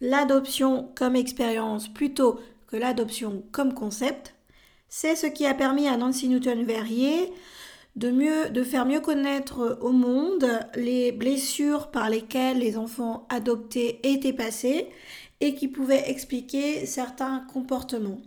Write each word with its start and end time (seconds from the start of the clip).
l'adoption 0.00 0.90
comme 0.94 1.16
expérience 1.16 1.88
plutôt 1.88 2.40
que 2.66 2.76
l'adoption 2.76 3.42
comme 3.52 3.74
concept. 3.74 4.34
C'est 4.88 5.16
ce 5.16 5.26
qui 5.26 5.46
a 5.46 5.54
permis 5.54 5.88
à 5.88 5.96
Nancy 5.96 6.28
Newton-Verrier 6.28 7.32
de, 7.96 8.10
mieux, 8.10 8.50
de 8.50 8.62
faire 8.62 8.86
mieux 8.86 9.00
connaître 9.00 9.78
au 9.80 9.90
monde 9.92 10.46
les 10.74 11.12
blessures 11.12 11.90
par 11.90 12.08
lesquelles 12.08 12.58
les 12.58 12.76
enfants 12.76 13.26
adoptés 13.28 14.00
étaient 14.04 14.32
passés 14.32 14.88
et 15.40 15.54
qui 15.54 15.68
pouvaient 15.68 16.10
expliquer 16.10 16.86
certains 16.86 17.40
comportements. 17.52 18.20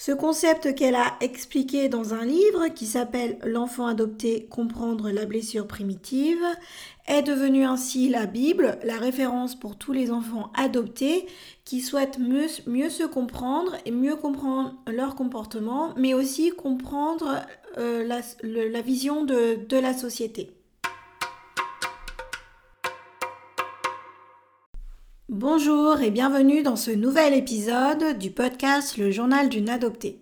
Ce 0.00 0.12
concept 0.12 0.74
qu'elle 0.74 0.94
a 0.94 1.18
expliqué 1.20 1.90
dans 1.90 2.14
un 2.14 2.24
livre 2.24 2.68
qui 2.68 2.86
s'appelle 2.86 3.38
L'enfant 3.44 3.86
adopté, 3.86 4.46
comprendre 4.46 5.10
la 5.10 5.26
blessure 5.26 5.66
primitive 5.66 6.42
est 7.06 7.20
devenu 7.20 7.64
ainsi 7.64 8.08
la 8.08 8.24
Bible, 8.24 8.78
la 8.82 8.96
référence 8.96 9.60
pour 9.60 9.76
tous 9.76 9.92
les 9.92 10.10
enfants 10.10 10.52
adoptés 10.56 11.26
qui 11.66 11.82
souhaitent 11.82 12.18
mieux, 12.18 12.48
se 12.88 13.06
comprendre 13.06 13.76
et 13.84 13.90
mieux 13.90 14.16
comprendre 14.16 14.74
leur 14.86 15.16
comportement, 15.16 15.92
mais 15.98 16.14
aussi 16.14 16.50
comprendre 16.50 17.44
euh, 17.76 18.02
la, 18.02 18.80
vision 18.80 19.22
de 19.26 19.76
la 19.76 19.92
société. 19.92 20.59
Bonjour 25.40 26.02
et 26.02 26.10
bienvenue 26.10 26.62
dans 26.62 26.76
ce 26.76 26.90
nouvel 26.90 27.32
épisode 27.32 28.18
du 28.18 28.30
podcast 28.30 28.98
Le 28.98 29.10
journal 29.10 29.48
d'une 29.48 29.70
adoptée. 29.70 30.20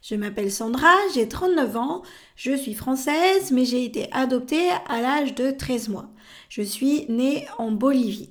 Je 0.00 0.14
m'appelle 0.14 0.50
Sandra, 0.50 0.94
j'ai 1.14 1.28
39 1.28 1.76
ans, 1.76 2.02
je 2.36 2.56
suis 2.56 2.72
française 2.72 3.52
mais 3.52 3.66
j'ai 3.66 3.84
été 3.84 4.08
adoptée 4.12 4.70
à 4.88 5.02
l'âge 5.02 5.34
de 5.34 5.50
13 5.50 5.90
mois. 5.90 6.08
Je 6.48 6.62
suis 6.62 7.04
née 7.10 7.46
en 7.58 7.70
Bolivie. 7.70 8.30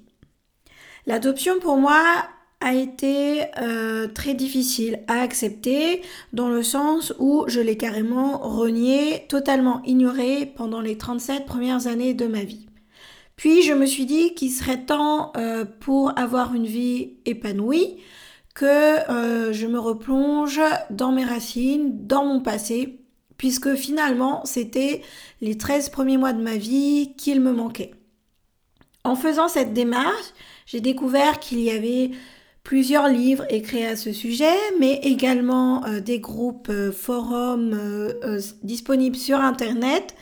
L'adoption 1.06 1.60
pour 1.60 1.78
moi 1.78 2.02
a 2.60 2.74
été 2.74 3.44
euh, 3.62 4.08
très 4.08 4.34
difficile 4.34 5.02
à 5.08 5.22
accepter 5.22 6.02
dans 6.34 6.50
le 6.50 6.64
sens 6.64 7.14
où 7.20 7.44
je 7.46 7.60
l'ai 7.60 7.78
carrément 7.78 8.40
renié, 8.40 9.28
totalement 9.30 9.84
ignoré 9.84 10.52
pendant 10.56 10.82
les 10.82 10.98
37 10.98 11.46
premières 11.46 11.86
années 11.86 12.16
de 12.16 12.26
ma 12.26 12.44
vie. 12.44 12.66
Puis 13.36 13.64
je 13.64 13.74
me 13.74 13.86
suis 13.86 14.06
dit 14.06 14.34
qu'il 14.34 14.52
serait 14.52 14.86
temps 14.86 15.34
euh, 15.36 15.66
pour 15.66 16.18
avoir 16.18 16.54
une 16.56 16.66
vie 16.66 17.14
épanouie 17.26 17.98
que 18.54 18.66
euh, 19.12 19.52
je 19.52 19.68
me 19.68 19.80
replonge 19.80 20.62
dans 20.90 21.12
mes 21.12 21.26
racines, 21.26 22.08
dans 22.08 22.24
mon 22.24 22.40
passé, 22.40 23.02
puisque 23.38 23.76
finalement 23.76 24.46
c'était 24.46 25.02
les 25.42 25.58
13 25.58 25.90
premiers 25.90 26.18
mois 26.18 26.32
de 26.32 26.42
ma 26.42 26.56
vie 26.56 27.14
qu'il 27.18 27.42
me 27.42 27.52
manquait. 27.52 27.92
En 29.04 29.16
faisant 29.16 29.50
cette 29.50 29.74
démarche, 29.74 30.34
j'ai 30.66 30.80
découvert 30.80 31.40
qu'il 31.40 31.60
y 31.60 31.70
avait 31.70 32.12
plusieurs 32.64 33.10
livres 33.10 33.46
écrits 33.50 33.86
à 33.86 33.98
ce 33.98 34.14
sujet, 34.14 34.56
mais 34.80 35.02
également 35.04 35.86
euh, 35.86 36.00
des 36.00 36.20
groupes 36.20 36.72
forums 36.92 37.78
disponibles 38.64 39.18
sur 39.18 39.42
Internet 39.42 40.16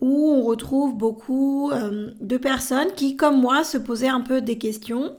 où 0.00 0.30
on 0.30 0.42
retrouve 0.42 0.96
beaucoup 0.96 1.70
euh, 1.70 2.10
de 2.20 2.36
personnes 2.36 2.92
qui, 2.96 3.16
comme 3.16 3.40
moi, 3.40 3.64
se 3.64 3.78
posaient 3.78 4.08
un 4.08 4.20
peu 4.20 4.40
des 4.40 4.58
questions 4.58 5.16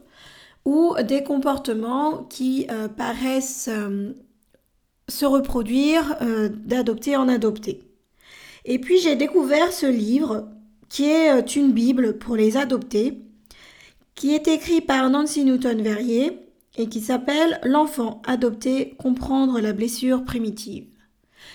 ou 0.66 0.96
des 1.04 1.24
comportements 1.24 2.24
qui 2.24 2.68
euh, 2.70 2.88
paraissent 2.88 3.70
euh, 3.72 4.14
se 5.08 5.26
reproduire 5.26 6.18
d'adopter 6.66 7.18
en 7.18 7.28
adopter. 7.28 7.84
Et 8.64 8.80
puis 8.80 9.00
j'ai 9.00 9.18
découvert 9.18 9.74
ce 9.74 9.86
livre 9.86 10.48
qui 10.88 11.06
est 11.06 11.56
une 11.58 11.74
Bible 11.74 12.18
pour 12.18 12.38
les 12.38 12.56
adoptés, 12.56 13.18
qui 14.16 14.34
est 14.34 14.48
écrit 14.48 14.80
par 14.80 15.10
Nancy 15.10 15.44
Newton-Verrier 15.44 16.40
et 16.78 16.88
qui 16.88 17.02
s'appelle 17.02 17.60
L'enfant 17.64 18.22
adopté, 18.26 18.96
comprendre 18.98 19.60
la 19.60 19.74
blessure 19.74 20.24
primitive. 20.24 20.86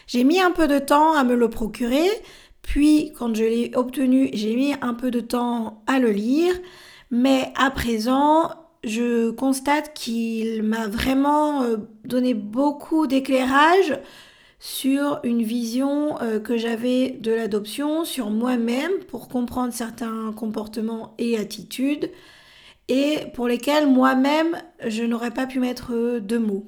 J'ai 0.06 0.24
mis 0.24 0.40
un 0.40 0.50
peu 0.50 0.68
de 0.68 0.78
temps 0.78 1.14
à 1.14 1.24
me 1.24 1.34
le 1.34 1.48
procurer 1.48 2.08
puis, 2.66 3.12
quand 3.16 3.34
je 3.34 3.44
l'ai 3.44 3.70
obtenu, 3.76 4.28
j'ai 4.32 4.56
mis 4.56 4.74
un 4.82 4.92
peu 4.92 5.12
de 5.12 5.20
temps 5.20 5.84
à 5.86 6.00
le 6.00 6.10
lire. 6.10 6.52
Mais 7.12 7.52
à 7.54 7.70
présent, 7.70 8.50
je 8.82 9.30
constate 9.30 9.94
qu'il 9.94 10.64
m'a 10.64 10.88
vraiment 10.88 11.62
euh, 11.62 11.76
donné 12.04 12.34
beaucoup 12.34 13.06
d'éclairage 13.06 13.96
sur 14.58 15.20
une 15.22 15.42
vision 15.42 16.20
euh, 16.20 16.40
que 16.40 16.56
j'avais 16.56 17.10
de 17.10 17.30
l'adoption, 17.30 18.04
sur 18.04 18.30
moi-même, 18.30 18.92
pour 19.06 19.28
comprendre 19.28 19.72
certains 19.72 20.32
comportements 20.32 21.14
et 21.18 21.38
attitudes, 21.38 22.10
et 22.88 23.18
pour 23.34 23.46
lesquels 23.46 23.86
moi-même, 23.86 24.56
je 24.84 25.04
n'aurais 25.04 25.30
pas 25.30 25.46
pu 25.46 25.60
mettre 25.60 26.18
de 26.18 26.38
mots. 26.38 26.66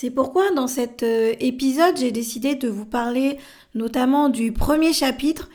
C'est 0.00 0.10
pourquoi 0.10 0.52
dans 0.52 0.68
cet 0.68 1.02
euh, 1.02 1.34
épisode, 1.40 1.96
j'ai 1.96 2.12
décidé 2.12 2.54
de 2.54 2.68
vous 2.68 2.84
parler 2.84 3.36
notamment 3.74 4.28
du 4.28 4.52
premier 4.52 4.92
chapitre, 4.92 5.50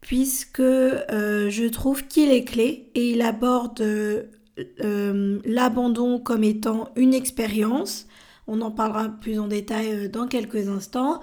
puisque 0.00 0.60
euh, 0.60 1.50
je 1.50 1.66
trouve 1.66 2.06
qu'il 2.06 2.30
est 2.30 2.44
clé 2.44 2.90
et 2.94 3.10
il 3.10 3.20
aborde 3.20 3.82
euh, 3.82 4.22
l'abandon 5.44 6.18
comme 6.18 6.44
étant 6.44 6.88
une 6.96 7.12
expérience. 7.12 8.06
On 8.46 8.62
en 8.62 8.70
parlera 8.70 9.10
plus 9.10 9.38
en 9.38 9.48
détail 9.48 10.08
dans 10.08 10.28
quelques 10.28 10.66
instants. 10.66 11.20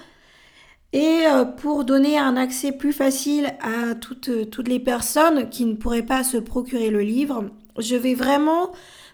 Et 0.94 1.24
pour 1.58 1.84
donner 1.84 2.20
un 2.20 2.38
accès 2.38 2.72
plus 2.74 2.94
facile 2.94 3.56
à 3.62 3.96
toutes, 3.96 4.52
toutes 4.52 4.68
les 4.68 4.80
personnes 4.80 5.50
qui 5.50 5.66
ne 5.66 5.74
pourraient 5.74 6.06
pas 6.06 6.24
se 6.24 6.38
procurer 6.38 6.92
le 6.92 7.02
livre, 7.02 7.46
je 7.80 7.96
vais 7.96 8.14
vraiment 8.14 8.72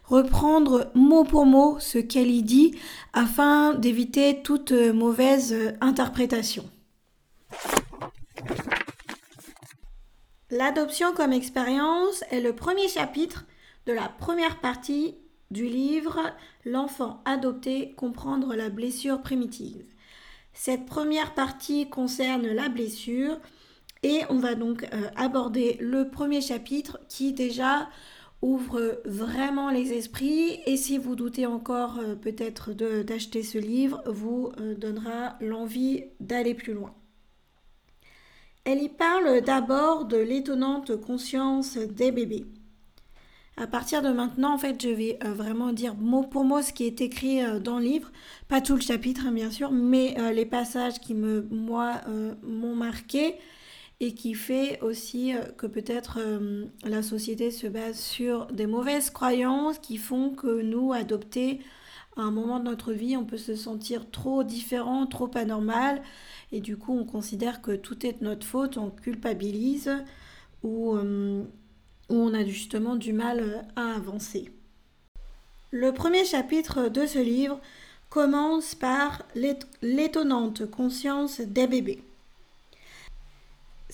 reprendre 0.08 0.90
mot 0.96 1.24
pour 1.24 1.46
mot 1.46 1.78
ce 1.80 2.00
qu'elle 2.00 2.32
y 2.32 2.44
dit 2.44 2.76
afin 3.14 3.74
d'éviter 3.74 4.42
toute 4.42 4.72
mauvaise 4.72 5.56
interprétation. 5.80 6.70
L'adoption 10.50 11.14
comme 11.14 11.34
expérience 11.34 12.24
est 12.32 12.40
le 12.40 12.54
premier 12.54 12.88
chapitre 12.88 13.46
de 13.86 13.94
la 13.94 14.08
première 14.08 14.60
partie 14.60 15.16
du 15.52 15.66
livre 15.66 16.20
L'enfant 16.66 17.22
adopté, 17.24 17.94
comprendre 17.96 18.54
la 18.54 18.70
blessure 18.70 19.22
primitive. 19.22 19.86
Cette 20.54 20.86
première 20.86 21.34
partie 21.34 21.90
concerne 21.90 22.48
la 22.48 22.68
blessure 22.68 23.40
et 24.04 24.22
on 24.30 24.38
va 24.38 24.56
donc 24.56 24.84
euh, 24.84 25.10
aborder 25.16 25.78
le 25.80 26.10
premier 26.10 26.42
chapitre 26.42 27.00
qui 27.08 27.32
déjà 27.32 27.88
ouvre 28.42 29.02
vraiment 29.06 29.72
les 29.72 29.94
esprits 29.94 30.60
et 30.66 30.78
si 30.78 30.98
vous 30.98 31.16
doutez 31.16 31.46
encore 31.46 31.98
euh, 32.00 32.16
peut-être 32.16 32.74
d'acheter 32.74 33.42
ce 33.44 33.58
livre, 33.58 34.04
vous 34.06 34.52
euh, 34.60 34.76
donnera 34.76 35.36
l'envie 35.42 36.04
d'aller 36.20 36.54
plus 36.54 36.74
loin. 36.74 36.94
Elle 38.64 38.84
y 38.84 38.90
parle 38.90 39.42
d'abord 39.42 40.06
de 40.06 40.18
l'étonnante 40.18 41.00
conscience 41.00 41.78
des 41.78 42.12
bébés. 42.12 42.46
À 43.60 43.66
partir 43.66 44.04
de 44.04 44.10
maintenant, 44.10 44.54
en 44.54 44.58
fait, 44.60 44.80
je 44.80 44.90
vais 44.90 45.18
euh, 45.24 45.34
vraiment 45.34 45.74
dire 45.74 45.96
mot 45.96 46.24
pour 46.24 46.44
mot 46.44 46.62
ce 46.62 46.74
qui 46.74 46.86
est 46.86 47.02
écrit 47.02 47.40
dans 47.62 47.80
le 47.80 47.86
livre, 47.86 48.12
pas 48.48 48.62
tout 48.62 48.76
le 48.76 48.82
chapitre 48.82 49.26
hein, 49.26 49.32
bien 49.32 49.50
sûr, 49.50 49.72
mais 49.72 50.16
les 50.32 50.46
passages 50.46 51.00
qui 51.00 51.16
me 51.16 51.48
moi 51.50 52.02
m'ont 52.44 52.76
marqué 52.76 53.36
et 54.00 54.14
qui 54.14 54.34
fait 54.34 54.80
aussi 54.82 55.36
euh, 55.36 55.42
que 55.58 55.68
peut-être 55.68 56.20
euh, 56.20 56.66
la 56.84 57.02
société 57.02 57.52
se 57.52 57.68
base 57.68 58.00
sur 58.00 58.46
des 58.48 58.68
mauvaises 58.68 59.10
croyances 59.10 59.80
qui 59.80 59.98
font 59.98 60.32
que 60.32 60.62
nous, 60.62 60.94
adopter 60.94 61.62
à 62.16 62.22
un 62.22 62.32
moment 62.32 62.60
de 62.60 62.66
notre 62.66 62.94
vie, 62.94 63.16
on 63.16 63.26
peut 63.26 63.38
se 63.38 63.56
sentir 63.56 64.10
trop 64.10 64.44
différent, 64.44 65.06
trop 65.06 65.30
anormal, 65.36 66.02
et 66.52 66.62
du 66.62 66.78
coup 66.78 66.98
on 66.98 67.06
considère 67.06 67.62
que 67.62 67.76
tout 67.76 68.06
est 68.06 68.22
notre 68.22 68.46
faute, 68.46 68.78
on 68.78 68.90
culpabilise 68.90 69.92
ou, 70.64 70.96
euh, 70.96 71.44
ou 72.10 72.16
on 72.16 72.34
a 72.34 72.44
justement 72.44 72.96
du 72.96 73.14
mal 73.14 73.68
à 73.76 73.96
avancer. 73.96 74.52
Le 75.72 75.92
premier 75.92 76.26
chapitre 76.26 76.88
de 76.90 77.06
ce 77.06 77.20
livre 77.20 77.60
commence 78.10 78.74
par 78.74 79.24
l'étonnante 79.82 80.66
conscience 80.66 81.42
des 81.42 81.68
bébés. 81.68 82.07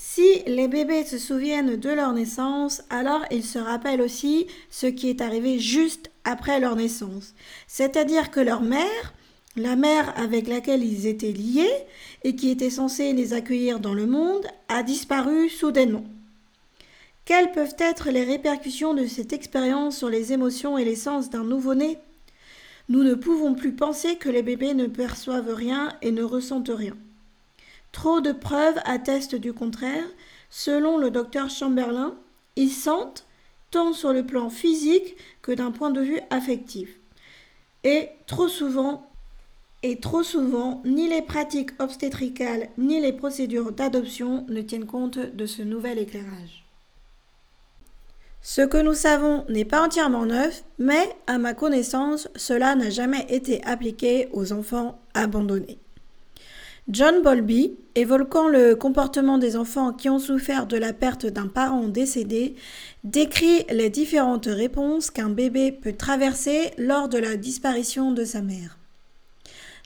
Si 0.06 0.44
les 0.48 0.68
bébés 0.68 1.06
se 1.06 1.18
souviennent 1.18 1.78
de 1.78 1.90
leur 1.90 2.12
naissance, 2.12 2.84
alors 2.90 3.22
ils 3.32 3.44
se 3.44 3.58
rappellent 3.58 4.02
aussi 4.02 4.48
ce 4.70 4.86
qui 4.86 5.10
est 5.10 5.22
arrivé 5.22 5.60
juste 5.60 6.12
après 6.26 6.60
leur 6.60 6.76
naissance. 6.76 7.34
C'est-à-dire 7.68 8.30
que 8.30 8.42
leur 8.42 8.62
mère, 8.62 9.14
la 9.56 9.78
mère 9.78 10.14
avec 10.20 10.50
laquelle 10.50 10.84
ils 10.84 11.08
étaient 11.08 11.32
liés 11.32 11.74
et 12.26 12.36
qui 12.36 12.50
était 12.50 12.70
censée 12.70 13.14
les 13.14 13.32
accueillir 13.32 13.80
dans 13.80 13.94
le 13.94 14.06
monde, 14.06 14.46
a 14.68 14.84
disparu 14.84 15.48
soudainement. 15.48 16.04
Quelles 17.24 17.54
peuvent 17.54 17.78
être 17.80 18.12
les 18.12 18.26
répercussions 18.26 18.94
de 18.94 19.08
cette 19.08 19.32
expérience 19.32 19.98
sur 19.98 20.10
les 20.10 20.34
émotions 20.34 20.78
et 20.78 20.84
les 20.84 20.98
sens 20.98 21.30
d'un 21.30 21.46
nouveau-né? 21.46 21.98
Nous 22.90 23.04
ne 23.04 23.16
pouvons 23.16 23.56
plus 23.56 23.72
penser 23.72 24.18
que 24.18 24.30
les 24.30 24.44
bébés 24.44 24.74
ne 24.74 24.88
perçoivent 24.88 25.54
rien 25.54 25.94
et 26.02 26.12
ne 26.12 26.24
ressentent 26.24 26.72
rien. 26.72 26.98
Trop 27.94 28.20
de 28.20 28.34
preuves 28.34 28.80
attestent 28.84 29.36
du 29.36 29.54
contraire. 29.54 30.04
Selon 30.50 30.98
le 30.98 31.10
docteur 31.10 31.50
Chamberlain, 31.50 32.16
ils 32.58 32.70
sentent 32.70 33.26
tant 33.72 33.94
sur 33.94 34.12
le 34.12 34.26
plan 34.26 34.50
physique 34.50 35.16
que 35.42 35.54
d'un 35.54 35.72
point 35.72 35.90
de 35.90 36.02
vue 36.02 36.20
affectif. 36.30 36.90
Et 37.86 38.10
trop 38.28 38.50
souvent, 38.50 39.10
et 39.84 40.00
trop 40.00 40.24
souvent, 40.24 40.82
ni 40.86 41.08
les 41.08 41.22
pratiques 41.22 41.72
obstétricales 41.80 42.70
ni 42.78 43.00
les 43.00 43.14
procédures 43.14 43.72
d'adoption 43.72 44.46
ne 44.50 44.62
tiennent 44.62 44.86
compte 44.86 45.18
de 45.18 45.46
ce 45.46 45.62
nouvel 45.62 46.00
éclairage. 46.00 46.66
Ce 48.42 48.62
que 48.62 48.78
nous 48.78 48.94
savons 48.94 49.46
n'est 49.50 49.66
pas 49.66 49.86
entièrement 49.86 50.26
neuf, 50.26 50.64
mais 50.78 51.10
à 51.28 51.38
ma 51.38 51.54
connaissance, 51.54 52.28
cela 52.36 52.76
n'a 52.76 52.90
jamais 52.90 53.26
été 53.30 53.64
appliqué 53.64 54.28
aux 54.34 54.52
enfants 54.52 55.00
abandonnés. 55.14 55.83
John 56.90 57.22
Bowlby, 57.22 57.78
évoquant 57.96 58.50
le 58.50 58.76
comportement 58.76 59.38
des 59.38 59.56
enfants 59.56 59.94
qui 59.94 60.10
ont 60.10 60.20
souffert 60.20 60.68
de 60.68 60.76
la 60.76 60.92
perte 60.92 61.26
d'un 61.26 61.48
parent 61.48 61.88
décédé, 61.88 62.56
décrit 63.06 63.64
les 63.70 63.90
différentes 63.90 64.48
réponses 64.48 65.10
qu'un 65.10 65.30
bébé 65.30 65.72
peut 65.72 65.94
traverser 65.94 66.72
lors 66.78 67.08
de 67.08 67.18
la 67.18 67.38
disparition 67.38 68.12
de 68.12 68.26
sa 68.26 68.42
mère. 68.42 68.78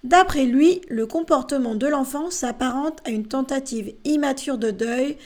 D'après 0.04 0.46
lui, 0.46 0.82
le 0.90 1.06
comportement 1.06 1.76
de 1.76 1.86
l'enfant 1.86 2.32
s'apparente 2.32 3.00
à 3.06 3.12
une 3.12 3.28
tentative 3.28 3.94
immature 4.04 4.58
de 4.58 4.72
deuil 4.72 5.18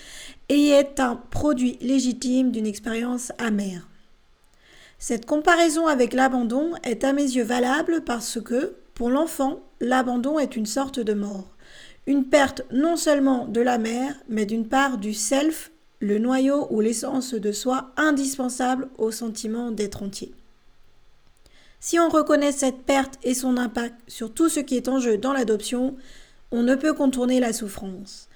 et 0.50 0.70
est 0.72 1.00
un 1.00 1.16
produit 1.16 1.78
légitime 1.80 2.52
d'une 2.52 2.68
expérience 2.68 3.32
amère. 3.38 3.88
Cette 5.00 5.26
comparaison 5.26 5.88
avec 5.88 6.12
l'abandon 6.12 6.74
est 6.84 7.06
à 7.06 7.14
mes 7.14 7.24
yeux 7.24 7.46
valable 7.46 8.02
parce 8.04 8.42
que, 8.42 8.76
pour 8.94 9.10
l'enfant, 9.10 9.62
l'abandon 9.80 10.38
est 10.38 10.58
une 10.58 10.66
sorte 10.66 11.00
de 11.00 11.14
mort 11.14 11.48
une 12.08 12.26
perte 12.26 12.64
non 12.72 12.96
seulement 12.96 13.46
de 13.46 13.62
la 13.62 13.78
mère, 13.78 14.16
mais 14.28 14.46
d'une 14.46 14.68
part 14.68 14.98
du 14.98 15.14
self, 15.14 15.72
le 16.00 16.18
noyau 16.18 16.68
ou 16.72 16.82
l'essence 16.82 17.34
de 17.34 17.52
soi 17.52 17.92
indispensable 17.96 18.90
au 18.98 19.12
sentiment 19.12 19.72
d'être 19.72 20.04
entier. 20.04 20.34
Si 21.80 22.00
on 22.00 22.10
reconnaît 22.10 22.52
cette 22.52 22.84
perte 22.84 23.18
et 23.24 23.34
son 23.34 23.58
impact 23.58 23.96
sur 24.08 24.34
tout 24.34 24.50
ce 24.50 24.60
qui 24.60 24.78
est 24.78 24.88
en 24.88 25.00
jeu 25.00 25.18
dans 25.18 25.34
l'adoption, 25.34 25.96
on 26.52 26.64
ne 26.64 26.76
peut 26.76 26.94
contourner 26.94 27.40
la 27.40 27.54
souffrance. 27.54 28.28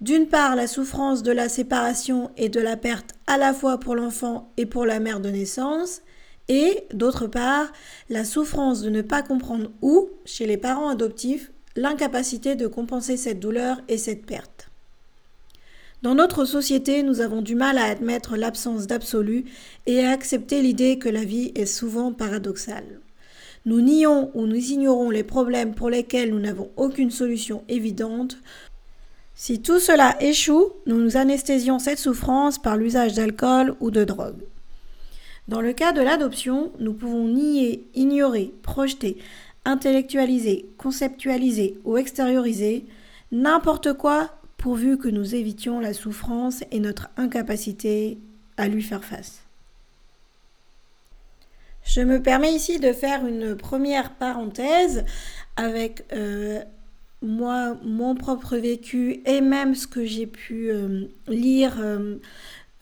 D'une 0.00 0.28
part, 0.28 0.56
la 0.56 0.66
souffrance 0.66 1.22
de 1.22 1.32
la 1.32 1.48
séparation 1.48 2.30
et 2.36 2.50
de 2.50 2.60
la 2.60 2.76
perte 2.76 3.14
à 3.26 3.38
la 3.38 3.54
fois 3.54 3.78
pour 3.78 3.94
l'enfant 3.94 4.52
et 4.56 4.66
pour 4.66 4.84
la 4.84 5.00
mère 5.00 5.20
de 5.20 5.30
naissance, 5.30 6.02
et 6.48 6.84
d'autre 6.92 7.26
part, 7.26 7.72
la 8.08 8.24
souffrance 8.24 8.82
de 8.82 8.90
ne 8.90 9.02
pas 9.02 9.22
comprendre 9.22 9.70
où, 9.82 10.10
chez 10.24 10.46
les 10.46 10.58
parents 10.58 10.88
adoptifs, 10.88 11.50
l'incapacité 11.76 12.56
de 12.56 12.66
compenser 12.66 13.16
cette 13.16 13.38
douleur 13.40 13.80
et 13.88 13.98
cette 13.98 14.26
perte. 14.26 14.70
Dans 16.02 16.14
notre 16.14 16.44
société, 16.44 17.02
nous 17.02 17.20
avons 17.20 17.42
du 17.42 17.54
mal 17.54 17.78
à 17.78 17.84
admettre 17.84 18.36
l'absence 18.36 18.86
d'absolu 18.86 19.44
et 19.86 20.04
à 20.04 20.10
accepter 20.10 20.62
l'idée 20.62 20.98
que 20.98 21.08
la 21.08 21.24
vie 21.24 21.52
est 21.54 21.66
souvent 21.66 22.12
paradoxale. 22.12 23.00
Nous 23.64 23.80
nions 23.80 24.30
ou 24.34 24.46
nous 24.46 24.54
ignorons 24.54 25.10
les 25.10 25.24
problèmes 25.24 25.74
pour 25.74 25.90
lesquels 25.90 26.30
nous 26.30 26.38
n'avons 26.38 26.70
aucune 26.76 27.10
solution 27.10 27.64
évidente. 27.68 28.38
Si 29.34 29.60
tout 29.60 29.80
cela 29.80 30.16
échoue, 30.22 30.70
nous 30.86 30.98
nous 30.98 31.16
anesthésions 31.16 31.78
cette 31.78 31.98
souffrance 31.98 32.58
par 32.58 32.76
l'usage 32.76 33.14
d'alcool 33.14 33.74
ou 33.80 33.90
de 33.90 34.04
drogue. 34.04 34.44
Dans 35.48 35.60
le 35.60 35.72
cas 35.72 35.92
de 35.92 36.00
l'adoption, 36.00 36.72
nous 36.78 36.92
pouvons 36.92 37.28
nier, 37.28 37.86
ignorer, 37.94 38.52
projeter, 38.62 39.16
intellectualiser, 39.66 40.64
conceptualiser 40.78 41.78
ou 41.84 41.98
extérioriser, 41.98 42.86
n'importe 43.32 43.92
quoi 43.92 44.30
pourvu 44.56 44.96
que 44.96 45.08
nous 45.08 45.34
évitions 45.34 45.80
la 45.80 45.92
souffrance 45.92 46.64
et 46.70 46.80
notre 46.80 47.10
incapacité 47.18 48.18
à 48.56 48.68
lui 48.68 48.82
faire 48.82 49.04
face. 49.04 49.42
Je 51.84 52.00
me 52.00 52.20
permets 52.20 52.52
ici 52.52 52.80
de 52.80 52.92
faire 52.92 53.26
une 53.26 53.56
première 53.56 54.14
parenthèse 54.14 55.04
avec 55.56 56.04
euh, 56.12 56.60
moi, 57.22 57.76
mon 57.84 58.14
propre 58.14 58.56
vécu 58.56 59.20
et 59.24 59.40
même 59.40 59.74
ce 59.74 59.86
que 59.86 60.04
j'ai 60.04 60.26
pu 60.26 60.70
euh, 60.70 61.06
lire 61.28 61.76
euh, 61.78 62.16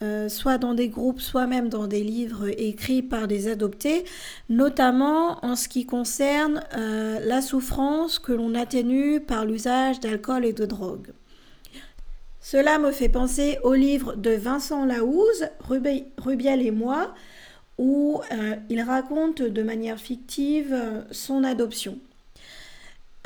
euh, 0.02 0.28
soit 0.28 0.58
dans 0.58 0.74
des 0.74 0.88
groupes, 0.88 1.20
soit 1.20 1.46
même 1.46 1.68
dans 1.68 1.86
des 1.86 2.02
livres 2.02 2.48
écrits 2.60 3.02
par 3.02 3.28
des 3.28 3.46
adoptés, 3.48 4.04
notamment 4.48 5.44
en 5.44 5.54
ce 5.54 5.68
qui 5.68 5.86
concerne 5.86 6.64
euh, 6.76 7.20
la 7.24 7.40
souffrance 7.40 8.18
que 8.18 8.32
l'on 8.32 8.56
atténue 8.56 9.20
par 9.20 9.44
l'usage 9.44 10.00
d'alcool 10.00 10.44
et 10.44 10.52
de 10.52 10.66
drogue. 10.66 11.12
Cela 12.40 12.78
me 12.78 12.90
fait 12.90 13.08
penser 13.08 13.58
au 13.62 13.72
livre 13.72 14.16
de 14.16 14.30
Vincent 14.30 14.84
Laouze, 14.84 15.48
Rubiel 16.18 16.60
et 16.60 16.72
moi, 16.72 17.14
où 17.78 18.20
euh, 18.32 18.56
il 18.68 18.82
raconte 18.82 19.42
de 19.42 19.62
manière 19.62 19.98
fictive 19.98 20.76
son 21.12 21.44
adoption. 21.44 21.98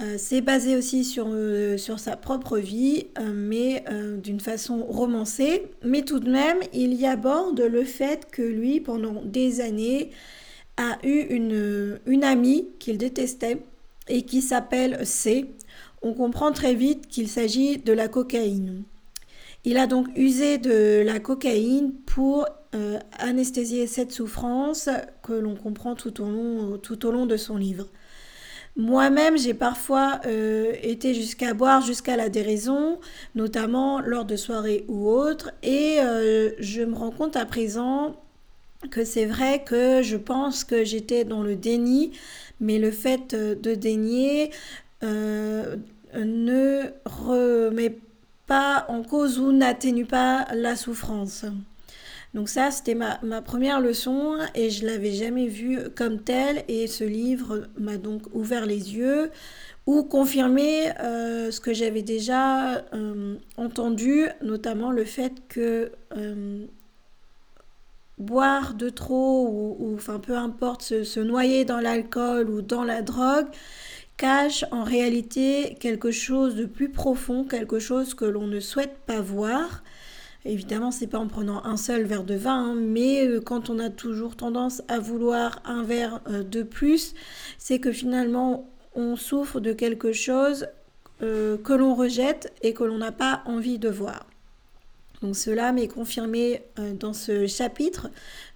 Euh, 0.01 0.15
c'est 0.17 0.43
basé 0.43 0.77
aussi 0.77 1.05
sur, 1.05 1.27
euh, 1.29 1.77
sur, 1.77 1.99
sa 1.99 2.17
propre 2.17 2.59
vie, 2.59 3.07
euh, 3.19 3.33
mais 3.35 3.85
d'une 4.23 4.41
façon 4.41 4.85
romancée. 4.85 5.65
Mais 5.85 6.03
tout 6.03 6.21
de 6.21 6.31
même, 6.31 6.59
il 6.73 6.95
y 6.95 7.07
aborde 7.07 7.61
le 7.61 7.85
fait 7.85 8.31
que 8.31 8.43
lui, 8.43 8.81
pendant 8.81 9.23
des 9.25 9.61
années, 9.61 10.11
a 10.77 10.99
eu 11.03 11.21
une, 11.31 12.25
amie 12.25 12.69
qu'il 12.79 12.99
détestait 12.99 13.59
et 14.07 14.23
qui 14.23 14.43
s'appelle 14.43 15.05
C. 15.05 15.47
On 16.03 16.15
comprend 16.15 16.53
très 16.53 16.75
vite 16.75 17.09
qu'il 17.09 17.29
s'agit 17.29 17.79
de 17.79 17.93
la 17.93 18.07
cocaïne. 18.07 18.85
Il 19.65 19.77
a 19.77 19.89
donc 19.89 20.07
usé 20.17 20.59
de 20.59 21.03
la 21.05 21.19
cocaïne 21.19 21.93
pour 22.07 22.47
anesthésier 23.19 23.89
cette 23.89 24.13
souffrance 24.13 24.89
que 25.25 25.33
l'on 25.33 25.57
comprend 25.57 25.97
tout 25.97 26.23
au 26.23 27.11
long 27.11 27.27
de 27.27 27.37
son 27.37 27.57
livre. 27.57 27.89
Moi-même, 28.77 29.37
j'ai 29.37 29.55
parfois 29.55 30.21
euh, 30.27 30.73
été 30.83 31.15
jusqu'à 31.15 31.53
boire 31.55 31.83
jusqu'à 31.83 32.17
la 32.17 32.29
déraison, 32.29 33.01
notamment 33.35 34.01
lors 34.01 34.25
de 34.25 34.37
soirées 34.37 34.85
ou 34.89 35.09
autres, 35.09 35.51
et 35.63 35.99
euh, 36.01 36.51
je 36.59 36.83
me 36.83 36.95
rends 36.95 37.11
compte 37.11 37.37
à 37.37 37.45
présent 37.45 38.15
que 38.91 39.05
c'est 39.05 39.27
vrai 39.27 39.65
que 39.65 40.03
je 40.03 40.17
pense 40.17 40.63
que 40.63 40.85
j'étais 40.85 41.25
dans 41.25 41.43
le 41.43 41.57
déni, 41.57 42.13
mais 42.61 42.79
le 42.79 42.93
fait 42.93 43.35
de 43.35 43.75
dénier 43.75 44.53
euh, 45.03 45.77
ne 46.15 46.85
remet 47.05 47.99
pas 48.47 48.87
en 48.89 49.03
cause 49.03 49.39
ou 49.39 49.53
n'atténue 49.53 50.07
pas 50.07 50.47
la 50.55 50.77
souffrance. 50.77 51.45
Donc 52.35 52.49
ça, 52.49 52.71
c'était 52.71 52.95
ma, 52.95 53.43
première 53.43 53.81
leçon 53.81 54.37
et 54.55 54.71
je 54.71 54.87
l'avais 54.87 55.13
jamais 55.13 55.47
vue 55.47 55.79
comme 55.97 56.21
telle 56.21 56.63
et 56.69 56.87
ce 56.87 57.05
livre 57.05 57.69
m'a 57.79 57.97
donc 57.97 58.23
ouvert 58.35 58.67
les 58.67 58.95
yeux 58.95 59.31
ou 59.87 60.03
confirmé 60.03 60.91
euh, 61.01 61.51
ce 61.51 61.61
que 61.61 61.73
j'avais 61.73 62.03
déjà 62.03 62.85
euh, 62.93 63.37
entendu, 63.57 64.27
notamment 64.43 64.91
le 64.91 65.05
fait 65.07 65.33
que 65.49 65.91
euh, 66.15 66.67
boire 68.19 68.75
de 68.75 68.91
trop 68.91 69.77
ou, 69.79 69.95
enfin 69.95 70.19
peu 70.19 70.37
importe, 70.37 70.83
se 70.83 71.21
noyer 71.21 71.65
dans 71.65 71.81
l'alcool 71.81 72.51
ou 72.51 72.61
dans 72.61 72.85
la 72.85 73.01
drogue 73.01 73.47
cache 74.19 74.65
en 74.73 74.85
réalité 74.85 75.77
quelque 75.81 76.11
chose 76.11 76.57
de 76.57 76.67
plus 76.67 76.91
profond, 76.91 77.45
quelque 77.45 77.79
chose 77.79 78.13
que 78.13 78.27
l'on 78.27 78.47
ne 78.47 78.61
souhaite 78.61 78.99
pas 79.07 79.21
voir 79.23 79.83
Évidemment, 80.45 80.93
c'est 80.93 81.09
pas 81.09 81.19
en 81.19 81.27
prenant 81.27 81.65
un 81.65 81.77
seul 81.77 82.05
verre 82.05 82.23
de 82.23 82.35
vin, 82.35 82.71
hein, 82.71 82.75
mais 82.75 83.27
euh, 83.27 83.41
quand 83.41 83.71
on 83.71 83.79
a 83.81 83.91
toujours 83.91 84.37
tendance 84.37 84.83
à 84.87 85.01
vouloir 85.01 85.61
un 85.65 85.83
verre 85.83 86.21
euh, 86.29 86.45
de 86.45 86.63
plus, 86.63 87.15
c'est 87.59 87.81
que 87.81 87.91
finalement 87.91 88.71
on 88.95 89.17
souffre 89.17 89.59
de 89.59 89.73
quelque 89.73 90.13
chose 90.13 90.69
euh, 91.23 91.59
que 91.59 91.73
l'on 91.73 91.95
rejette 91.95 92.53
et 92.63 92.73
que 92.73 92.85
l'on 92.85 92.99
n'a 92.99 93.11
pas 93.11 93.43
envie 93.47 93.81
de 93.81 93.89
voir. 93.89 94.27
Donc 95.23 95.35
cela 95.35 95.73
m'est 95.73 95.89
confirmé 95.89 96.63
dans 97.01 97.13
ce 97.13 97.49
chapitre 97.49 98.09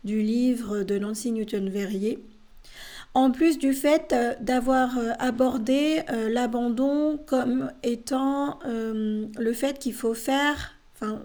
du 0.04 0.22
livre 0.22 0.84
de 0.84 0.96
Nancy 0.96 1.32
Newton-Verrier. 1.32 2.20
En 3.14 3.32
plus 3.32 3.58
du 3.58 3.72
fait 3.72 4.14
d'avoir 4.40 4.96
abordé 5.18 6.02
l'abandon 6.28 7.18
comme 7.26 7.72
étant 7.82 8.60
le 8.64 9.52
fait 9.52 9.80
qu'il 9.80 9.92
faut 9.92 10.14
faire 10.14 10.76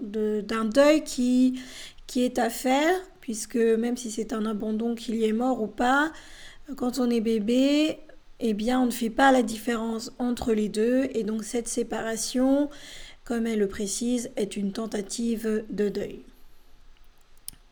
d'un 0.02 0.66
deuil 0.66 1.04
qui, 1.04 1.60
qui 2.08 2.24
est 2.24 2.40
à 2.40 2.50
faire, 2.50 2.96
puisque 3.22 3.58
même 3.58 3.98
si 3.98 4.12
c'est 4.12 4.34
un 4.34 4.46
abandon 4.46 4.96
qu'il 4.96 5.16
y 5.16 5.26
est 5.26 5.34
mort 5.34 5.62
ou 5.62 5.68
pas, 5.68 6.12
quand 6.76 7.00
on 7.00 7.10
est 7.10 7.22
bébé, 7.22 8.00
eh 8.40 8.54
bien, 8.54 8.80
on 8.82 8.86
ne 8.86 8.92
fait 8.92 9.10
pas 9.10 9.32
la 9.32 9.42
différence 9.42 10.12
entre 10.20 10.54
les 10.54 10.70
deux, 10.70 11.08
et 11.14 11.24
donc 11.24 11.44
cette 11.44 11.68
séparation, 11.68 12.70
comme 13.24 13.48
elle 13.48 13.60
le 13.60 13.68
précise, 13.68 14.30
est 14.36 14.58
une 14.58 14.72
tentative 14.72 15.66
de 15.70 15.90
deuil. 15.90 16.22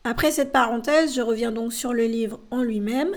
Après 0.04 0.30
cette 0.30 0.52
parenthèse, 0.52 1.14
je 1.14 1.20
reviens 1.20 1.52
donc 1.52 1.72
sur 1.72 1.92
le 1.92 2.04
livre 2.04 2.40
en 2.50 2.62
lui-même, 2.62 3.10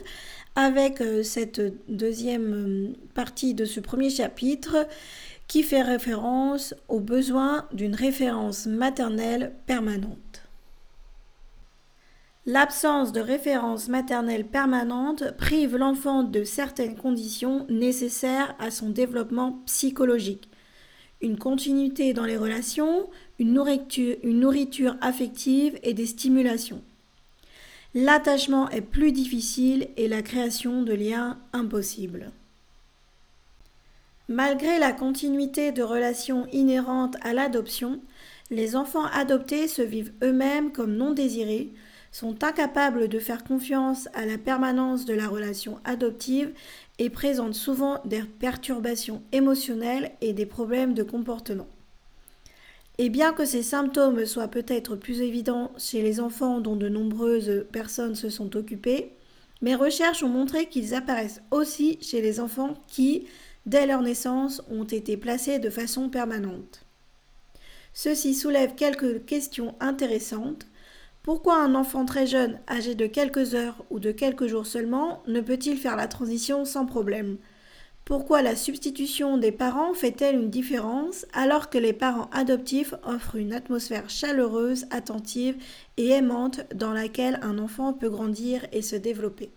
avec 0.55 1.01
euh, 1.01 1.23
cette 1.23 1.61
deuxième 1.87 2.53
euh, 2.53 2.87
partie 3.13 3.53
de 3.53 3.65
ce 3.65 3.79
premier 3.79 4.09
chapitre 4.09 4.87
qui 5.49 5.63
fait 5.63 5.81
référence 5.81 6.75
au 6.87 6.99
besoin 6.99 7.67
d'une 7.73 7.95
référence 7.95 8.67
maternelle 8.67 9.51
permanente. 9.65 10.43
L'absence 12.45 13.11
de 13.11 13.19
référence 13.19 13.89
maternelle 13.89 14.45
permanente 14.45 15.35
prive 15.37 15.75
l'enfant 15.75 16.23
de 16.23 16.43
certaines 16.43 16.95
conditions 16.95 17.65
nécessaires 17.67 18.55
à 18.59 18.69
son 18.69 18.89
développement 18.89 19.59
psychologique. 19.65 20.49
Une 21.19 21.37
continuité 21.37 22.13
dans 22.13 22.25
les 22.25 22.37
relations, 22.37 23.09
une 23.39 23.53
nourriture, 23.53 24.17
une 24.23 24.41
nourriture 24.41 24.97
affective 25.01 25.79
et 25.81 25.95
des 25.95 26.05
stimulations. 26.05 26.83
L'attachement 27.95 28.69
est 28.69 28.81
plus 28.81 29.11
difficile 29.11 29.89
et 29.97 30.07
la 30.07 30.21
création 30.21 30.83
de 30.83 30.93
liens 30.93 31.39
impossible. 31.53 32.31
Malgré 34.29 34.77
la 34.77 34.93
continuité 34.93 35.71
de 35.71 35.81
relations 35.81 36.45
inhérentes 36.53 37.17
à 37.21 37.33
l'adoption, 37.33 37.99
les 38.51 38.75
enfants 38.75 39.07
adoptés 39.07 39.67
se 39.67 39.81
vivent 39.81 40.13
eux-mêmes 40.23 40.71
comme 40.71 40.95
non 40.95 41.13
désirés, 41.13 41.73
sont 42.11 42.43
incapables 42.43 43.07
de 43.07 43.17
faire 43.17 43.43
confiance 43.43 44.07
à 44.13 44.27
la 44.27 44.37
permanence 44.37 45.05
de 45.05 45.15
la 45.15 45.27
relation 45.27 45.79
adoptive 45.83 46.51
et 46.99 47.09
présentent 47.09 47.55
souvent 47.55 48.01
des 48.05 48.21
perturbations 48.21 49.23
émotionnelles 49.31 50.11
et 50.21 50.33
des 50.33 50.45
problèmes 50.45 50.93
de 50.93 51.01
comportement. 51.01 51.67
Et 52.99 53.09
bien 53.09 53.33
que 53.33 53.45
ces 53.45 53.63
symptômes 53.63 54.27
soient 54.27 54.47
peut-être 54.47 54.95
plus 54.95 55.21
évidents 55.21 55.71
chez 55.75 56.03
les 56.03 56.19
enfants 56.19 56.59
dont 56.59 56.75
de 56.75 56.87
nombreuses 56.87 57.65
personnes 57.71 58.15
se 58.15 58.29
sont 58.29 58.55
occupées, 58.55 59.11
mes 59.61 59.75
recherches 59.75 60.21
ont 60.21 60.29
montré 60.29 60.67
qu'ils 60.67 60.93
apparaissent 60.93 61.41
aussi 61.49 61.97
chez 62.01 62.21
les 62.21 62.39
enfants 62.39 62.75
qui, 62.87 63.25
dès 63.65 63.85
leur 63.85 64.01
naissance, 64.01 64.61
ont 64.69 64.83
été 64.83 65.17
placés 65.17 65.59
de 65.59 65.69
façon 65.69 66.09
permanente. 66.09 66.85
Ceci 67.93 68.33
soulève 68.33 68.75
quelques 68.75 69.25
questions 69.25 69.75
intéressantes. 69.79 70.67
Pourquoi 71.23 71.61
un 71.61 71.75
enfant 71.75 72.05
très 72.05 72.27
jeune, 72.27 72.59
âgé 72.69 72.95
de 72.95 73.07
quelques 73.07 73.55
heures 73.55 73.83
ou 73.89 73.99
de 73.99 74.11
quelques 74.11 74.47
jours 74.47 74.65
seulement, 74.65 75.21
ne 75.27 75.41
peut-il 75.41 75.77
faire 75.77 75.95
la 75.95 76.07
transition 76.07 76.65
sans 76.65 76.85
problème? 76.85 77.37
Pourquoi 78.05 78.41
la 78.41 78.55
substitution 78.55 79.37
des 79.37 79.51
parents 79.51 79.93
fait-elle 79.93 80.35
une 80.35 80.49
différence 80.49 81.27
alors 81.31 81.69
que 81.69 81.77
les 81.77 81.93
parents 81.93 82.29
adoptifs 82.31 82.95
offrent 83.03 83.35
une 83.35 83.53
atmosphère 83.53 84.09
chaleureuse, 84.09 84.87
attentive 84.89 85.57
et 85.97 86.07
aimante 86.09 86.61
dans 86.73 86.91
laquelle 86.91 87.39
un 87.43 87.59
enfant 87.59 87.93
peut 87.93 88.09
grandir 88.09 88.65
et 88.71 88.81
se 88.81 88.95
développer? 88.95 89.51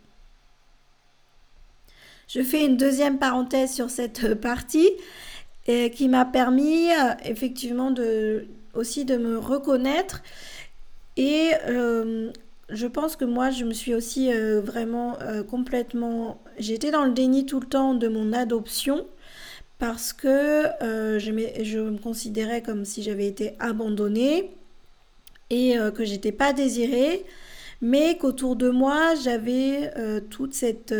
Je 2.34 2.40
fais 2.40 2.64
une 2.64 2.78
deuxième 2.78 3.18
parenthèse 3.18 3.72
sur 3.72 3.90
cette 3.90 4.34
partie 4.40 4.88
qui 5.66 6.08
m'a 6.08 6.24
permis 6.24 6.90
euh, 6.90 7.14
effectivement 7.24 7.90
de, 7.90 8.46
aussi 8.74 9.04
de 9.04 9.16
me 9.16 9.38
reconnaître. 9.38 10.22
Et 11.16 11.50
euh, 11.68 12.30
je 12.70 12.86
pense 12.86 13.16
que 13.16 13.24
moi, 13.24 13.50
je 13.50 13.64
me 13.64 13.72
suis 13.72 13.94
aussi 13.94 14.32
euh, 14.32 14.60
vraiment 14.60 15.18
euh, 15.20 15.42
complètement... 15.42 16.40
J'étais 16.58 16.90
dans 16.90 17.04
le 17.04 17.12
déni 17.12 17.46
tout 17.46 17.60
le 17.60 17.66
temps 17.66 17.94
de 17.94 18.08
mon 18.08 18.32
adoption 18.32 19.06
parce 19.78 20.12
que 20.12 20.62
je, 20.82 21.62
je, 21.64 21.78
me 21.80 21.98
considérais 21.98 22.62
comme 22.62 22.84
si 22.84 23.02
j'avais 23.02 23.26
été 23.26 23.56
abandonnée 23.58 24.52
et 25.50 25.74
que 25.92 26.04
j'étais 26.04 26.30
pas 26.30 26.52
désirée, 26.52 27.24
mais 27.80 28.16
qu'autour 28.16 28.54
de 28.54 28.70
moi, 28.70 29.16
j'avais 29.16 29.92
toute 30.30 30.54
cette, 30.54 30.94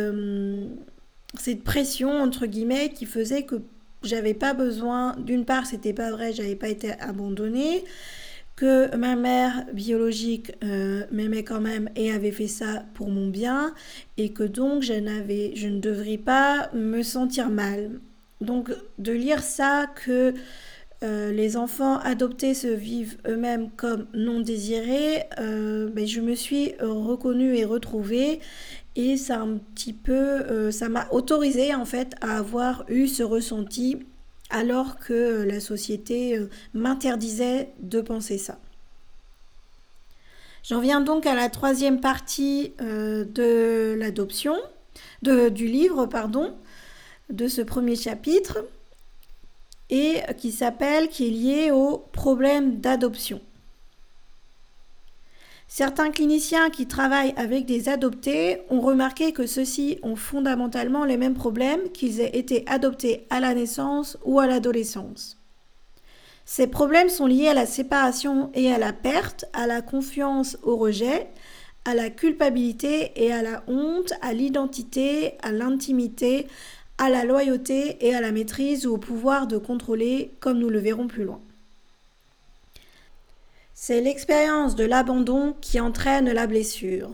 cette 1.39 1.65
pression, 1.65 2.11
entre 2.11 2.47
guillemets, 2.47 2.91
qui 2.91 3.07
faisait 3.07 3.43
que 3.43 3.57
j'avais 4.03 4.35
pas 4.35 4.55
besoin... 4.55 5.17
D'une 5.19 5.45
part, 5.45 5.67
c'était 5.67 5.93
pas 5.93 6.11
vrai, 6.11 6.33
j'avais 6.33 6.57
pas 6.57 6.69
été 6.69 6.93
abandonnée 7.01 7.85
que 8.57 8.95
ma 8.97 9.17
mère 9.17 9.65
biologique 9.73 10.53
euh, 10.63 11.05
m'aimait 11.11 11.45
quand 11.45 11.61
même 11.61 11.89
et 11.97 12.13
avait 12.13 12.33
fait 12.33 12.49
ça 12.49 12.85
pour 12.95 13.09
mon 13.09 13.29
bien 13.29 13.75
et 14.19 14.33
que 14.33 14.43
donc 14.43 14.83
je, 14.83 14.93
n'avais, 14.93 15.53
je 15.57 15.69
ne 15.69 15.81
devrais 15.81 16.19
pas 16.19 16.71
me 16.75 17.03
sentir 17.03 17.49
mal. 17.51 18.01
Donc 18.41 18.71
de 18.99 19.13
lire 19.13 19.43
ça 19.43 19.87
que 20.05 20.35
euh, 21.03 21.33
les 21.33 21.57
enfants 21.57 21.99
adoptés 21.99 22.55
se 22.55 22.69
vivent 22.69 23.17
eux-mêmes 23.27 23.71
comme 23.77 24.07
non 24.15 24.41
désirés, 24.41 25.25
euh, 25.41 25.89
ben, 25.89 26.07
je 26.07 26.21
me 26.21 26.35
suis 26.35 26.75
reconnue 26.81 27.57
et 27.57 27.65
retrouvée 27.65 28.41
et 28.97 29.17
ça 29.17 29.41
un 29.41 29.59
petit 29.75 29.93
peu, 29.93 30.71
ça 30.71 30.89
m'a 30.89 31.09
autorisé 31.11 31.75
en 31.75 31.85
fait 31.85 32.15
à 32.21 32.39
avoir 32.39 32.85
eu 32.89 33.07
ce 33.07 33.23
ressenti 33.23 33.99
alors 34.53 34.99
que 34.99 35.43
la 35.43 35.59
société 35.61 36.37
euh, 36.37 36.49
m'interdisait 36.75 37.71
de 37.81 38.01
penser 38.01 38.39
ça. 38.39 38.59
J'en 40.63 40.81
viens 40.81 41.01
donc 41.01 41.27
à 41.27 41.35
la 41.35 41.49
troisième 41.49 42.01
partie 42.01 42.73
euh, 42.81 43.25
de 43.25 43.97
l'adoption, 43.99 44.55
du 45.23 45.67
livre, 45.67 46.07
pardon, 46.07 46.55
de 47.31 47.49
ce 47.49 47.63
premier 47.63 47.97
chapitre, 47.97 48.59
et 49.91 50.21
qui 50.39 50.53
s'appelle, 50.53 51.09
qui 51.09 51.27
est 51.27 51.31
lié 51.31 51.71
au 51.71 51.99
problème 51.99 52.81
d'adoption. 52.81 53.41
Certains 55.75 56.11
cliniciens 56.11 56.69
qui 56.69 56.87
travaillent 56.87 57.33
avec 57.39 57.65
des 57.65 57.89
adoptés 57.89 58.61
ont 58.69 58.83
remarqué 58.83 59.33
que 59.33 59.47
ceux-ci 59.47 59.99
ont 60.03 60.17
fondamentalement 60.17 61.07
les 61.07 61.17
mêmes 61.17 61.33
problèmes 61.33 61.91
qu'ils 61.93 62.21
aient 62.21 62.37
été 62.37 62.63
adoptés 62.67 63.27
à 63.31 63.41
la 63.41 63.55
naissance 63.55 64.19
ou 64.23 64.39
à 64.39 64.47
l'adolescence. 64.47 65.39
Ces 66.45 66.67
problèmes 66.67 67.09
sont 67.09 67.25
liés 67.25 67.49
à 67.49 67.55
la 67.55 67.65
séparation 67.65 68.51
et 68.53 68.71
à 68.71 68.77
la 68.77 68.93
perte, 68.93 69.47
à 69.55 69.67
la 69.67 69.81
confiance 69.81 70.59
au 70.63 70.77
rejet, 70.77 71.29
à 71.87 71.95
la 71.95 72.11
culpabilité 72.11 73.11
et 73.17 73.33
à 73.33 73.41
la 73.41 73.65
honte, 73.67 74.13
à 74.21 74.35
l'identité, 74.35 75.39
à 75.43 75.53
l'intimité, 75.53 76.49
à 76.99 77.09
la 77.09 77.25
loyauté 77.25 77.97
et 78.07 78.15
à 78.15 78.21
la 78.21 78.31
maîtrise 78.31 78.87
ou 78.87 78.93
au 78.93 78.99
pouvoir 78.99 79.47
de 79.47 79.57
contrôler, 79.57 80.35
comme 80.39 80.59
nous 80.59 80.69
le 80.69 80.81
verrons 80.81 81.07
plus 81.07 81.25
loin. 81.25 81.41
C'est 83.85 84.01
l'expérience 84.01 84.77
de 84.77 84.85
l'abandon 84.85 85.57
qui 85.61 85.81
entraîne 85.81 86.31
la 86.31 86.47
blessure. 86.47 87.11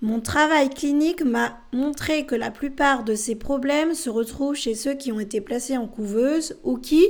Mon 0.00 0.22
travail 0.22 0.70
clinique 0.70 1.22
m'a 1.22 1.58
montré 1.74 2.24
que 2.24 2.34
la 2.34 2.50
plupart 2.50 3.04
de 3.04 3.14
ces 3.14 3.34
problèmes 3.34 3.92
se 3.92 4.08
retrouvent 4.08 4.56
chez 4.56 4.74
ceux 4.74 4.94
qui 4.94 5.12
ont 5.12 5.20
été 5.20 5.42
placés 5.42 5.76
en 5.76 5.88
couveuse 5.88 6.56
ou 6.64 6.78
qui, 6.78 7.06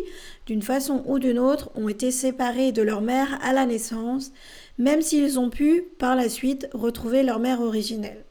d'une 0.47 0.62
façon 0.62 1.04
ou 1.06 1.21
d'une 1.21 1.38
autre, 1.38 1.71
ont 1.76 1.88
été 1.88 2.11
séparés 2.11 2.73
de 2.73 2.83
leur 2.83 3.00
mère 3.00 3.38
à 3.45 3.52
la 3.52 3.64
naissance, 3.64 4.33
même 4.76 5.02
s'ils 5.02 5.38
ont 5.38 5.49
pu, 5.49 5.85
par 5.97 6.16
la 6.16 6.28
suite, 6.28 6.68
retrouver 6.75 7.23
leur 7.23 7.38
mère 7.38 7.61
originelle. 7.61 8.25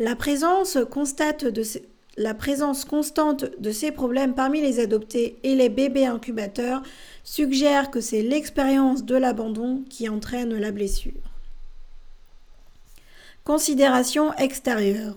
La 0.00 0.16
présence, 0.16 0.78
constate 0.90 1.44
de 1.44 1.62
la 2.16 2.34
présence 2.34 2.84
constante 2.84 3.44
de 3.60 3.70
ces 3.70 3.92
problèmes 3.92 4.34
parmi 4.34 4.60
les 4.60 4.80
adoptés 4.80 5.38
et 5.42 5.54
les 5.54 5.68
bébés 5.68 6.06
incubateurs 6.06 6.82
suggère 7.24 7.90
que 7.90 8.00
c'est 8.00 8.22
l'expérience 8.22 9.04
de 9.04 9.16
l'abandon 9.16 9.84
qui 9.88 10.08
entraîne 10.08 10.56
la 10.56 10.72
blessure. 10.72 11.12
Considération 13.44 14.34
extérieure. 14.34 15.16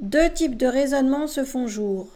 Deux 0.00 0.30
types 0.30 0.56
de 0.56 0.66
raisonnements 0.66 1.26
se 1.26 1.44
font 1.44 1.68
jour. 1.68 2.08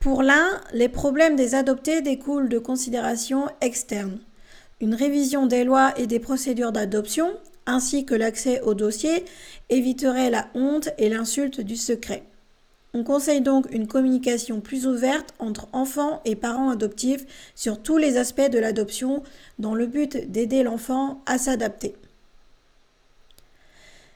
Pour 0.00 0.22
l'un, 0.22 0.60
les 0.72 0.88
problèmes 0.88 1.36
des 1.36 1.54
adoptés 1.54 2.02
découlent 2.02 2.48
de 2.48 2.58
considérations 2.58 3.48
externes. 3.60 4.18
Une 4.80 4.94
révision 4.94 5.46
des 5.46 5.64
lois 5.64 5.98
et 5.98 6.06
des 6.06 6.18
procédures 6.18 6.72
d'adoption, 6.72 7.32
ainsi 7.66 8.04
que 8.04 8.14
l'accès 8.14 8.60
au 8.60 8.74
dossier, 8.74 9.24
éviterait 9.70 10.30
la 10.30 10.48
honte 10.54 10.90
et 10.98 11.08
l'insulte 11.08 11.60
du 11.60 11.76
secret. 11.76 12.22
On 12.96 13.02
conseille 13.02 13.40
donc 13.40 13.66
une 13.72 13.88
communication 13.88 14.60
plus 14.60 14.86
ouverte 14.86 15.34
entre 15.40 15.66
enfants 15.72 16.20
et 16.24 16.36
parents 16.36 16.70
adoptifs 16.70 17.26
sur 17.56 17.82
tous 17.82 17.98
les 17.98 18.16
aspects 18.16 18.50
de 18.50 18.58
l'adoption 18.58 19.24
dans 19.58 19.74
le 19.74 19.86
but 19.86 20.30
d'aider 20.30 20.62
l'enfant 20.62 21.20
à 21.26 21.38
s'adapter. 21.38 21.96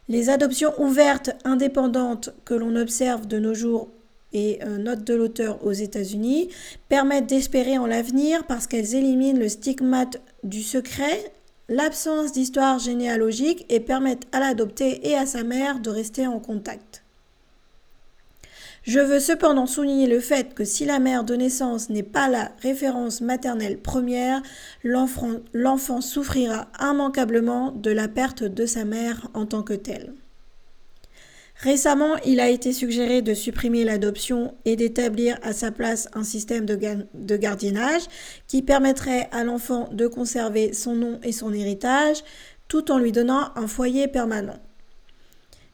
Les 0.08 0.30
adoptions 0.30 0.72
ouvertes 0.80 1.30
indépendantes 1.44 2.30
que 2.44 2.54
l'on 2.54 2.76
observe 2.76 3.26
de 3.26 3.38
nos 3.38 3.52
jours 3.52 3.88
et 4.32 4.58
euh, 4.62 4.78
note 4.78 5.04
de 5.04 5.14
l'auteur 5.14 5.64
aux 5.66 5.72
États-Unis 5.72 6.48
permettent 6.88 7.26
d'espérer 7.26 7.78
en 7.78 7.86
l'avenir 7.86 8.44
parce 8.46 8.66
qu'elles 8.66 8.94
éliminent 8.94 9.38
le 9.38 9.48
stigmate 9.48 10.20
du 10.44 10.62
secret, 10.62 11.32
l'absence 11.68 12.32
d'histoire 12.32 12.78
généalogique 12.78 13.66
et 13.68 13.80
permettent 13.80 14.26
à 14.32 14.40
l'adopté 14.40 15.08
et 15.08 15.16
à 15.16 15.26
sa 15.26 15.42
mère 15.42 15.80
de 15.80 15.90
rester 15.90 16.26
en 16.26 16.40
contact. 16.40 17.02
Je 18.84 19.00
veux 19.00 19.20
cependant 19.20 19.66
souligner 19.66 20.06
le 20.06 20.18
fait 20.18 20.54
que 20.54 20.64
si 20.64 20.86
la 20.86 20.98
mère 20.98 21.24
de 21.24 21.34
naissance 21.34 21.90
n'est 21.90 22.02
pas 22.02 22.28
la 22.28 22.52
référence 22.62 23.20
maternelle 23.20 23.76
première, 23.76 24.40
l'enfant 24.82 26.00
souffrira 26.00 26.68
immanquablement 26.80 27.72
de 27.72 27.90
la 27.90 28.08
perte 28.08 28.44
de 28.44 28.64
sa 28.64 28.86
mère 28.86 29.28
en 29.34 29.44
tant 29.44 29.62
que 29.62 29.74
telle. 29.74 30.14
Récemment, 31.60 32.16
il 32.24 32.38
a 32.38 32.48
été 32.48 32.72
suggéré 32.72 33.20
de 33.20 33.34
supprimer 33.34 33.82
l'adoption 33.82 34.54
et 34.64 34.76
d'établir 34.76 35.36
à 35.42 35.52
sa 35.52 35.72
place 35.72 36.08
un 36.14 36.22
système 36.22 36.64
de, 36.66 37.36
gardiennage 37.36 38.02
qui 38.46 38.62
permettrait 38.62 39.28
à 39.32 39.42
l'enfant 39.42 39.88
de 39.90 40.06
conserver 40.06 40.72
son 40.72 40.94
nom 40.94 41.18
et 41.24 41.32
son 41.32 41.52
héritage 41.52 42.22
tout 42.68 42.92
en 42.92 42.98
lui 42.98 43.10
donnant 43.10 43.50
un 43.56 43.66
foyer 43.66 44.06
permanent. 44.06 44.60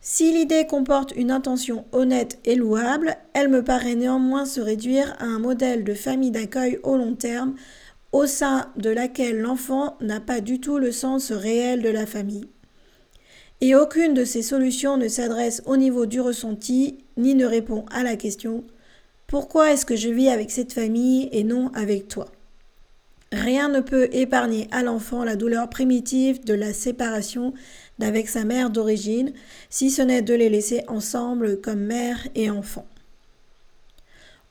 Si 0.00 0.32
l'idée 0.32 0.66
comporte 0.66 1.12
une 1.16 1.30
intention 1.30 1.84
honnête 1.92 2.38
et 2.46 2.54
louable, 2.54 3.16
elle 3.34 3.48
me 3.48 3.62
paraît 3.62 3.94
néanmoins 3.94 4.46
se 4.46 4.60
réduire 4.60 5.14
à 5.18 5.24
un 5.24 5.38
modèle 5.38 5.84
de 5.84 5.94
famille 5.94 6.30
d'accueil 6.30 6.78
au 6.82 6.96
long 6.96 7.14
terme 7.14 7.56
au 8.12 8.26
sein 8.26 8.70
de 8.76 8.90
laquelle 8.90 9.40
l'enfant 9.40 9.98
n'a 10.00 10.20
pas 10.20 10.40
du 10.40 10.60
tout 10.60 10.78
le 10.78 10.92
sens 10.92 11.30
réel 11.32 11.82
de 11.82 11.88
la 11.88 12.06
famille. 12.06 12.48
Et 13.64 13.74
aucune 13.74 14.12
de 14.12 14.26
ces 14.26 14.42
solutions 14.42 14.98
ne 14.98 15.08
s'adresse 15.08 15.62
au 15.64 15.78
niveau 15.78 16.04
du 16.04 16.20
ressenti 16.20 16.98
ni 17.16 17.34
ne 17.34 17.46
répond 17.46 17.86
à 17.90 18.02
la 18.02 18.14
question 18.14 18.62
pourquoi 19.26 19.72
est-ce 19.72 19.86
que 19.86 19.96
je 19.96 20.10
vis 20.10 20.28
avec 20.28 20.50
cette 20.50 20.74
famille 20.74 21.30
et 21.32 21.44
non 21.44 21.72
avec 21.72 22.06
toi? 22.06 22.26
Rien 23.32 23.70
ne 23.70 23.80
peut 23.80 24.10
épargner 24.12 24.68
à 24.70 24.82
l'enfant 24.82 25.24
la 25.24 25.36
douleur 25.36 25.70
primitive 25.70 26.44
de 26.44 26.52
la 26.52 26.74
séparation 26.74 27.54
d'avec 27.98 28.28
sa 28.28 28.44
mère 28.44 28.68
d'origine, 28.68 29.32
si 29.70 29.90
ce 29.90 30.02
n'est 30.02 30.20
de 30.20 30.34
les 30.34 30.50
laisser 30.50 30.82
ensemble 30.86 31.58
comme 31.62 31.80
mère 31.80 32.18
et 32.34 32.50
enfant. 32.50 32.86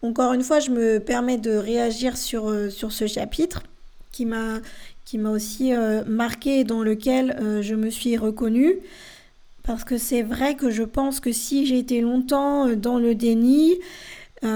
Encore 0.01 0.33
une 0.33 0.41
fois, 0.41 0.59
je 0.59 0.71
me 0.71 0.97
permets 0.97 1.37
de 1.37 1.51
réagir 1.51 2.17
sur, 2.17 2.49
euh, 2.49 2.71
sur 2.71 2.91
ce 2.91 3.05
chapitre 3.05 3.61
qui 4.11 4.25
m'a 4.25 4.59
qui 5.05 5.17
m'a 5.17 5.31
aussi 5.31 5.73
euh, 5.73 6.03
marqué 6.05 6.63
dans 6.63 6.83
lequel 6.83 7.37
euh, 7.41 7.61
je 7.61 7.75
me 7.75 7.89
suis 7.89 8.17
reconnue. 8.17 8.75
Parce 9.63 9.83
que 9.83 9.97
c'est 9.97 10.23
vrai 10.23 10.55
que 10.55 10.69
je 10.69 10.83
pense 10.83 11.19
que 11.19 11.31
si 11.31 11.65
j'ai 11.65 11.79
été 11.79 12.01
longtemps 12.01 12.67
euh, 12.67 12.75
dans 12.75 12.99
le 12.99 13.15
déni, 13.15 13.75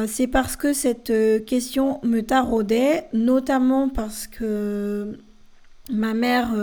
c'est 0.06 0.27
parce 0.27 0.58
que 0.58 0.74
cette 0.74 1.13
question 1.46 2.01
me 2.04 2.20
taraudait, 2.20 3.06
notamment 3.13 3.88
parce 3.88 4.27
que 4.27 5.18
ma 5.89 6.13
mère, 6.13 6.54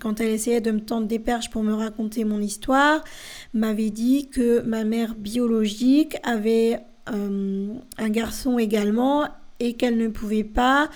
quand 0.00 0.22
elle 0.22 0.30
essayait 0.30 0.62
de 0.62 0.70
me 0.70 0.80
tendre 0.80 1.06
des 1.06 1.18
perches 1.18 1.50
pour 1.50 1.62
me 1.62 1.74
raconter 1.74 2.24
mon 2.24 2.40
histoire, 2.40 3.04
m'avait 3.52 3.90
dit 3.90 4.30
que 4.30 4.62
ma 4.62 4.84
mère 4.84 5.14
biologique 5.16 6.16
avait 6.22 6.80
un 7.04 8.08
garçon 8.08 8.58
également 8.58 9.28
et 9.62 9.74
qu'elle 9.74 9.96
ne 9.96 10.08
pouvait 10.08 10.42
pas 10.42 10.90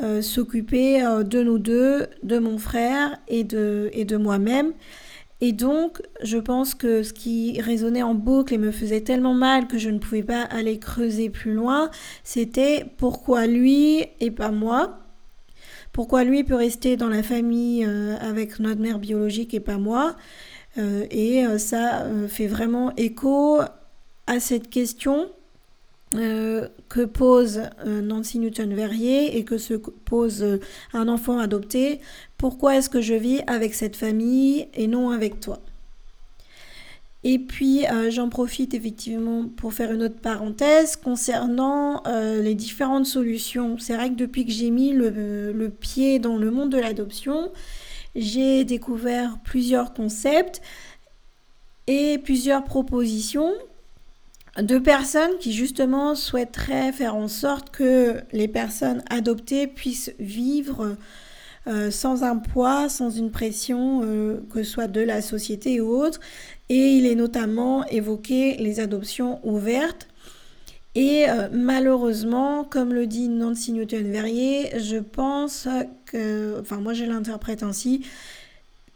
euh, 0.00 0.22
s'occuper 0.22 1.04
euh, 1.04 1.22
de 1.22 1.40
nous 1.40 1.58
deux, 1.58 2.08
de 2.24 2.38
mon 2.38 2.58
frère 2.58 3.16
et 3.28 3.44
de, 3.44 3.90
et 3.92 4.04
de 4.04 4.16
moi-même. 4.16 4.72
Et 5.40 5.52
donc, 5.52 6.02
je 6.24 6.36
pense 6.36 6.74
que 6.74 7.04
ce 7.04 7.12
qui 7.12 7.60
résonnait 7.60 8.02
en 8.02 8.14
boucle 8.14 8.52
et 8.54 8.58
me 8.58 8.72
faisait 8.72 9.02
tellement 9.02 9.34
mal 9.34 9.68
que 9.68 9.78
je 9.78 9.88
ne 9.88 10.00
pouvais 10.00 10.24
pas 10.24 10.42
aller 10.42 10.80
creuser 10.80 11.30
plus 11.30 11.54
loin, 11.54 11.92
c'était 12.24 12.86
pourquoi 12.96 13.46
lui 13.46 14.04
et 14.18 14.32
pas 14.32 14.50
moi? 14.50 14.98
Pourquoi 15.92 16.24
lui 16.24 16.42
peut 16.42 16.56
rester 16.56 16.96
dans 16.96 17.08
la 17.08 17.22
famille 17.22 17.84
euh, 17.86 18.16
avec 18.20 18.58
notre 18.58 18.80
mère 18.80 18.98
biologique 18.98 19.54
et 19.54 19.60
pas 19.60 19.78
moi? 19.78 20.16
Et 21.10 21.42
ça 21.56 22.06
fait 22.28 22.46
vraiment 22.46 22.94
écho 22.96 23.58
à 24.28 24.38
cette 24.38 24.70
question 24.70 25.28
euh, 26.14 26.68
que 26.88 27.04
pose 27.04 27.60
euh, 27.84 28.00
Nancy 28.00 28.38
Newton-Verrier 28.38 29.36
et 29.36 29.44
que 29.44 29.58
se 29.58 29.74
pose 29.74 30.42
euh, 30.42 30.58
un 30.94 31.06
enfant 31.06 31.38
adopté. 31.38 32.00
Pourquoi 32.38 32.76
est-ce 32.76 32.88
que 32.88 33.02
je 33.02 33.12
vis 33.12 33.42
avec 33.46 33.74
cette 33.74 33.94
famille 33.94 34.68
et 34.72 34.86
non 34.86 35.10
avec 35.10 35.38
toi? 35.38 35.58
Et 37.24 37.38
puis 37.40 37.84
j'en 38.10 38.28
profite 38.28 38.74
effectivement 38.74 39.48
pour 39.48 39.74
faire 39.74 39.92
une 39.92 40.04
autre 40.04 40.20
parenthèse 40.20 40.94
concernant 40.94 42.00
les 42.06 42.54
différentes 42.54 43.06
solutions. 43.06 43.76
C'est 43.76 43.96
vrai 43.96 44.10
que 44.10 44.14
depuis 44.14 44.46
que 44.46 44.52
j'ai 44.52 44.70
mis 44.70 44.92
le, 44.92 45.52
le, 45.52 45.68
pied 45.68 46.20
dans 46.20 46.36
le 46.36 46.52
monde 46.52 46.70
de 46.70 46.78
l'adoption, 46.78 47.50
j'ai 48.14 48.64
découvert 48.64 49.38
plusieurs 49.42 49.94
concepts 49.94 50.62
et 51.88 52.18
plusieurs 52.18 52.62
propositions 52.62 53.52
de 54.62 54.78
personnes 54.78 55.38
qui 55.38 55.52
justement 55.52 56.14
souhaiteraient 56.14 56.92
faire 56.92 57.14
en 57.14 57.28
sorte 57.28 57.70
que 57.70 58.20
les 58.32 58.48
personnes 58.48 59.02
adoptées 59.08 59.66
puissent 59.66 60.12
vivre 60.18 60.96
euh, 61.66 61.90
sans 61.90 62.24
un 62.24 62.36
poids, 62.36 62.88
sans 62.88 63.10
une 63.10 63.30
pression, 63.30 64.00
euh, 64.02 64.40
que 64.50 64.62
ce 64.62 64.70
soit 64.70 64.86
de 64.86 65.00
la 65.00 65.20
société 65.20 65.80
ou 65.80 65.90
autre. 65.90 66.18
Et 66.68 66.96
il 66.96 67.06
est 67.06 67.14
notamment 67.14 67.86
évoqué 67.86 68.56
les 68.56 68.80
adoptions 68.80 69.38
ouvertes. 69.46 70.08
Et 70.94 71.28
euh, 71.28 71.48
malheureusement, 71.52 72.64
comme 72.64 72.92
le 72.92 73.06
dit 73.06 73.28
Nancy 73.28 73.72
Newton-Verrier, 73.72 74.78
je 74.80 74.96
pense 74.96 75.68
que, 76.06 76.58
enfin 76.60 76.78
moi 76.78 76.94
je 76.94 77.04
l'interprète 77.04 77.62
ainsi, 77.62 78.04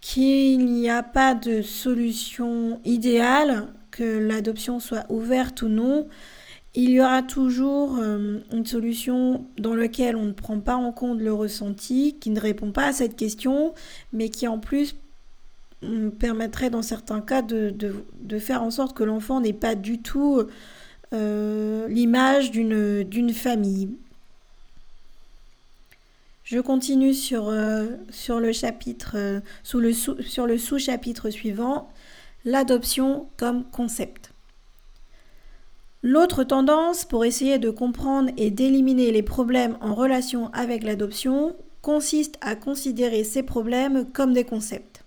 qu'il 0.01 0.65
n'y 0.65 0.89
a 0.89 1.03
pas 1.03 1.35
de 1.35 1.63
solution 1.63 2.81
idéale 2.85 3.69
que 3.93 4.19
l'adoption 4.19 4.81
soit 4.81 5.07
ouverte 5.09 5.63
ou 5.63 5.69
non, 5.69 6.09
il 6.75 6.91
y 6.91 7.01
aura 7.01 7.23
toujours 7.23 7.99
euh, 7.99 8.39
une 8.51 8.65
solution 8.65 9.45
dans 9.59 9.75
laquelle 9.75 10.17
on 10.17 10.25
ne 10.25 10.33
prend 10.33 10.59
pas 10.59 10.77
en 10.77 10.91
compte 10.91 11.21
le 11.21 11.33
ressenti, 11.33 12.17
qui 12.19 12.31
ne 12.31 12.41
répond 12.41 12.73
pas 12.73 12.87
à 12.87 12.93
cette 12.93 13.15
question, 13.15 13.75
mais 14.13 14.31
qui 14.31 14.49
en 14.49 14.59
plus 14.59 14.97
mm, 15.83 16.11
permettrait 16.11 16.71
dans 16.71 16.83
certains 16.83 17.21
cas 17.21 17.43
de, 17.43 17.75
faire 18.39 18.63
en 18.63 18.71
sorte 18.71 18.97
que 18.97 19.05
l'enfant 19.05 19.41
n'ait 19.41 19.53
pas 19.53 19.75
du 19.75 19.99
tout 19.99 20.43
euh, 21.13 21.89
l'image 21.89 22.51
d'une 22.51 23.33
famille. 23.35 23.91
Je 26.45 26.59
continue 26.59 27.15
sur, 27.15 27.49
euh, 27.49 27.87
sur 28.11 28.41
le 28.41 28.53
chapitre, 28.53 29.43
sous 29.63 29.79
le 29.79 29.93
sur 29.93 30.47
le 30.47 30.59
sous-chapitre 30.59 31.31
suivant 31.31 31.91
l'adoption 32.45 33.29
comme 33.37 33.65
concept. 33.71 34.33
L'autre 36.03 36.43
tendance 36.43 37.05
pour 37.05 37.25
essayer 37.25 37.59
de 37.59 37.71
comprendre 37.71 38.31
et 38.37 38.51
d'éliminer 38.51 39.13
les 39.13 39.23
problèmes 39.23 39.79
en 39.81 39.95
relation 39.95 40.51
avec 40.53 40.83
l'adoption 40.83 41.55
consiste 41.81 42.39
à 42.41 42.57
considérer 42.57 43.23
ces 43.23 43.43
problèmes 43.43 44.07
comme 44.13 44.33
des 44.33 44.45
concepts. 44.45 45.05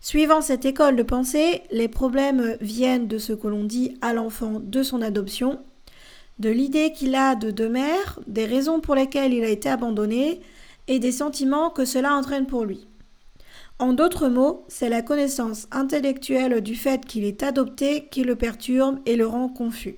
Suivant 0.00 0.40
cette 0.40 0.64
école 0.64 0.96
de 0.96 1.02
pensée, 1.02 1.62
les 1.70 1.88
problèmes 1.88 2.56
viennent 2.60 3.08
de 3.08 3.18
ce 3.18 3.32
que 3.32 3.48
l'on 3.48 3.64
dit 3.64 3.96
à 4.00 4.12
l'enfant 4.12 4.60
de 4.62 4.82
son 4.82 5.02
adoption, 5.02 5.60
de 6.38 6.50
l'idée 6.50 6.92
qu'il 6.92 7.14
a 7.14 7.34
de 7.34 7.50
deux 7.50 7.68
mères, 7.68 8.20
des 8.26 8.44
raisons 8.44 8.80
pour 8.80 8.94
lesquelles 8.94 9.32
il 9.32 9.44
a 9.44 9.48
été 9.48 9.68
abandonné 9.68 10.40
et 10.88 10.98
des 10.98 11.12
sentiments 11.12 11.70
que 11.70 11.84
cela 11.84 12.14
entraîne 12.14 12.46
pour 12.46 12.64
lui. 12.64 12.86
En 13.82 13.94
d'autres 13.94 14.28
mots, 14.28 14.64
c'est 14.68 14.88
la 14.88 15.02
connaissance 15.02 15.66
intellectuelle 15.72 16.60
du 16.60 16.76
fait 16.76 17.04
qu'il 17.04 17.24
est 17.24 17.42
adopté 17.42 18.06
qui 18.12 18.22
le 18.22 18.36
perturbe 18.36 19.00
et 19.06 19.16
le 19.16 19.26
rend 19.26 19.48
confus. 19.48 19.96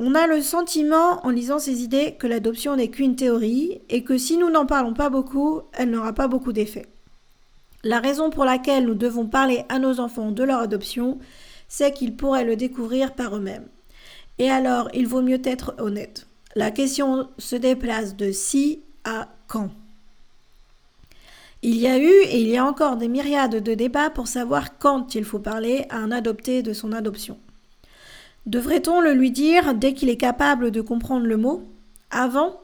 On 0.00 0.16
a 0.16 0.26
le 0.26 0.42
sentiment, 0.42 1.24
en 1.24 1.30
lisant 1.30 1.60
ces 1.60 1.84
idées, 1.84 2.16
que 2.18 2.26
l'adoption 2.26 2.74
n'est 2.74 2.88
qu'une 2.88 3.14
théorie 3.14 3.82
et 3.88 4.02
que 4.02 4.18
si 4.18 4.36
nous 4.36 4.50
n'en 4.50 4.66
parlons 4.66 4.94
pas 4.94 5.10
beaucoup, 5.10 5.60
elle 5.74 5.90
n'aura 5.90 6.12
pas 6.12 6.26
beaucoup 6.26 6.52
d'effet. 6.52 6.86
La 7.84 8.00
raison 8.00 8.30
pour 8.30 8.44
laquelle 8.44 8.86
nous 8.86 8.96
devons 8.96 9.28
parler 9.28 9.64
à 9.68 9.78
nos 9.78 10.00
enfants 10.00 10.32
de 10.32 10.42
leur 10.42 10.58
adoption, 10.58 11.20
c'est 11.68 11.92
qu'ils 11.92 12.16
pourraient 12.16 12.44
le 12.44 12.56
découvrir 12.56 13.14
par 13.14 13.36
eux-mêmes. 13.36 13.68
Et 14.40 14.50
alors, 14.50 14.88
il 14.92 15.06
vaut 15.06 15.22
mieux 15.22 15.40
être 15.44 15.76
honnête. 15.78 16.26
La 16.56 16.72
question 16.72 17.28
se 17.38 17.54
déplace 17.54 18.16
de 18.16 18.32
si 18.32 18.82
à 19.04 19.28
quand. 19.46 19.70
Il 21.66 21.78
y 21.78 21.86
a 21.86 21.98
eu 21.98 22.10
et 22.10 22.42
il 22.42 22.48
y 22.48 22.58
a 22.58 22.66
encore 22.66 22.96
des 22.96 23.08
myriades 23.08 23.62
de 23.62 23.72
débats 23.72 24.10
pour 24.10 24.28
savoir 24.28 24.76
quand 24.76 25.14
il 25.14 25.24
faut 25.24 25.38
parler 25.38 25.86
à 25.88 25.96
un 25.96 26.12
adopté 26.12 26.62
de 26.62 26.74
son 26.74 26.92
adoption. 26.92 27.38
Devrait-on 28.44 29.00
le 29.00 29.14
lui 29.14 29.30
dire 29.30 29.72
dès 29.72 29.94
qu'il 29.94 30.10
est 30.10 30.18
capable 30.18 30.70
de 30.70 30.82
comprendre 30.82 31.24
le 31.24 31.38
mot? 31.38 31.62
Avant 32.10 32.60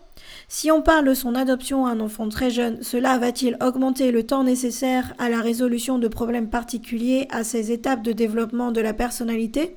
Si 0.48 0.70
on 0.70 0.82
parle 0.82 1.06
de 1.06 1.14
son 1.14 1.34
adoption 1.34 1.86
à 1.86 1.92
un 1.92 2.00
enfant 2.00 2.28
très 2.28 2.50
jeune, 2.50 2.82
cela 2.82 3.16
va-t-il 3.16 3.56
augmenter 3.62 4.12
le 4.12 4.26
temps 4.26 4.44
nécessaire 4.44 5.14
à 5.18 5.30
la 5.30 5.40
résolution 5.40 5.98
de 5.98 6.06
problèmes 6.06 6.50
particuliers 6.50 7.26
à 7.30 7.42
ces 7.42 7.72
étapes 7.72 8.02
de 8.02 8.12
développement 8.12 8.70
de 8.70 8.82
la 8.82 8.92
personnalité? 8.92 9.76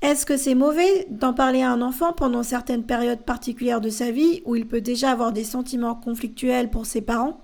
Est-ce 0.00 0.24
que 0.24 0.38
c'est 0.38 0.54
mauvais 0.54 1.06
d'en 1.10 1.34
parler 1.34 1.60
à 1.60 1.72
un 1.72 1.82
enfant 1.82 2.14
pendant 2.14 2.42
certaines 2.42 2.84
périodes 2.84 3.26
particulières 3.26 3.82
de 3.82 3.90
sa 3.90 4.10
vie 4.10 4.40
où 4.46 4.56
il 4.56 4.66
peut 4.66 4.80
déjà 4.80 5.10
avoir 5.10 5.34
des 5.34 5.44
sentiments 5.44 5.94
conflictuels 5.94 6.70
pour 6.70 6.86
ses 6.86 7.02
parents? 7.02 7.42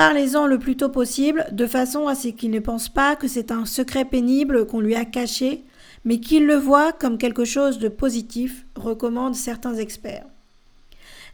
Parlez-en 0.00 0.46
le 0.46 0.58
plus 0.58 0.78
tôt 0.78 0.88
possible, 0.88 1.46
de 1.52 1.66
façon 1.66 2.08
à 2.08 2.14
ce 2.14 2.28
qu'il 2.28 2.50
ne 2.52 2.58
pense 2.58 2.88
pas 2.88 3.16
que 3.16 3.28
c'est 3.28 3.50
un 3.50 3.66
secret 3.66 4.06
pénible 4.06 4.66
qu'on 4.66 4.80
lui 4.80 4.94
a 4.94 5.04
caché, 5.04 5.62
mais 6.06 6.20
qu'il 6.20 6.46
le 6.46 6.54
voit 6.54 6.92
comme 6.92 7.18
quelque 7.18 7.44
chose 7.44 7.78
de 7.78 7.90
positif, 7.90 8.64
recommandent 8.76 9.34
certains 9.34 9.74
experts. 9.74 10.24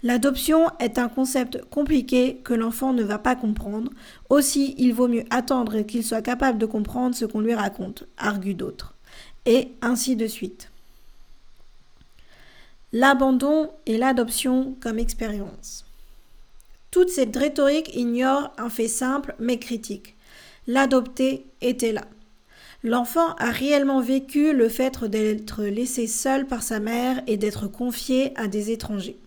L'adoption 0.03 0.69
est 0.81 0.99
un 0.99 1.09
concept 1.09 1.63
compliqué 1.71 2.41
que 2.43 2.55
l'enfant 2.55 2.93
ne 2.93 3.05
va 3.05 3.21
pas 3.21 3.37
comprendre. 3.37 3.93
Aussi, 4.31 4.75
il 4.79 4.93
vaut 4.95 5.07
mieux 5.07 5.25
attendre 5.31 5.83
qu'il 5.83 6.03
soit 6.03 6.21
capable 6.21 6.59
de 6.59 6.67
comprendre 6.67 7.15
ce 7.15 7.25
qu'on 7.25 7.43
lui 7.43 7.55
raconte, 7.55 8.03
arguent 8.19 8.57
d'autres. 8.57 8.97
Et 9.45 9.69
ainsi 9.81 10.17
de 10.17 10.27
suite. 10.27 10.73
L'abandon 12.93 13.71
et 13.87 13.97
l'adoption 13.97 14.75
comme 14.81 14.99
expérience. 14.99 15.86
Toute 16.91 17.11
cette 17.11 17.37
rhétorique 17.37 17.95
ignore 17.95 18.53
un 18.59 18.71
fait 18.71 18.89
simple 18.89 19.35
mais 19.39 19.59
critique. 19.59 20.17
L'adopté 20.67 21.47
était 21.61 21.93
là. 21.93 22.05
L'enfant 22.83 23.35
a 23.39 23.51
réellement 23.51 24.01
vécu 24.01 24.53
le 24.53 24.69
fait 24.69 25.05
d'être 25.05 25.65
laissé 25.65 26.07
seul 26.07 26.47
par 26.47 26.63
sa 26.63 26.81
mère 26.81 27.23
et 27.27 27.37
d'être 27.37 27.67
confié 27.67 28.33
à 28.37 28.49
des 28.49 28.71
étrangers. 28.71 29.19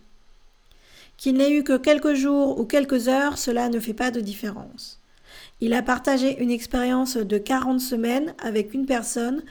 Qu'il 1.16 1.34
n'ait 1.34 1.52
eu 1.52 1.62
que 1.62 1.76
quelques 1.76 2.14
jours 2.14 2.58
ou 2.58 2.64
quelques 2.64 3.08
heures, 3.08 3.36
cela 3.36 3.68
ne 3.68 3.78
fait 3.78 3.94
pas 3.94 4.10
de 4.10 4.20
différence. 4.20 5.00
Il 5.60 5.74
a 5.74 5.82
partagé 5.82 6.40
une 6.40 6.50
expérience 6.50 7.16
de 7.16 7.38
40 7.38 7.80
semaines 7.80 8.34
avec 8.42 8.72
une 8.72 8.86
personne 8.86 9.42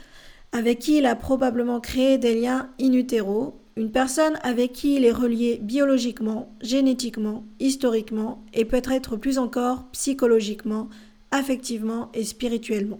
avec 0.51 0.79
qui 0.79 0.97
il 0.97 1.05
a 1.05 1.15
probablement 1.15 1.79
créé 1.79 2.17
des 2.17 2.39
liens 2.39 2.69
in 2.81 2.93
utero, 2.93 3.58
une 3.75 3.91
personne 3.91 4.37
avec 4.43 4.73
qui 4.73 4.95
il 4.95 5.05
est 5.05 5.11
relié 5.11 5.59
biologiquement, 5.61 6.51
génétiquement, 6.61 7.45
historiquement 7.59 8.43
et 8.53 8.65
peut-être 8.65 9.15
plus 9.15 9.37
encore 9.37 9.85
psychologiquement, 9.91 10.89
affectivement 11.31 12.09
et 12.13 12.23
spirituellement. 12.23 12.99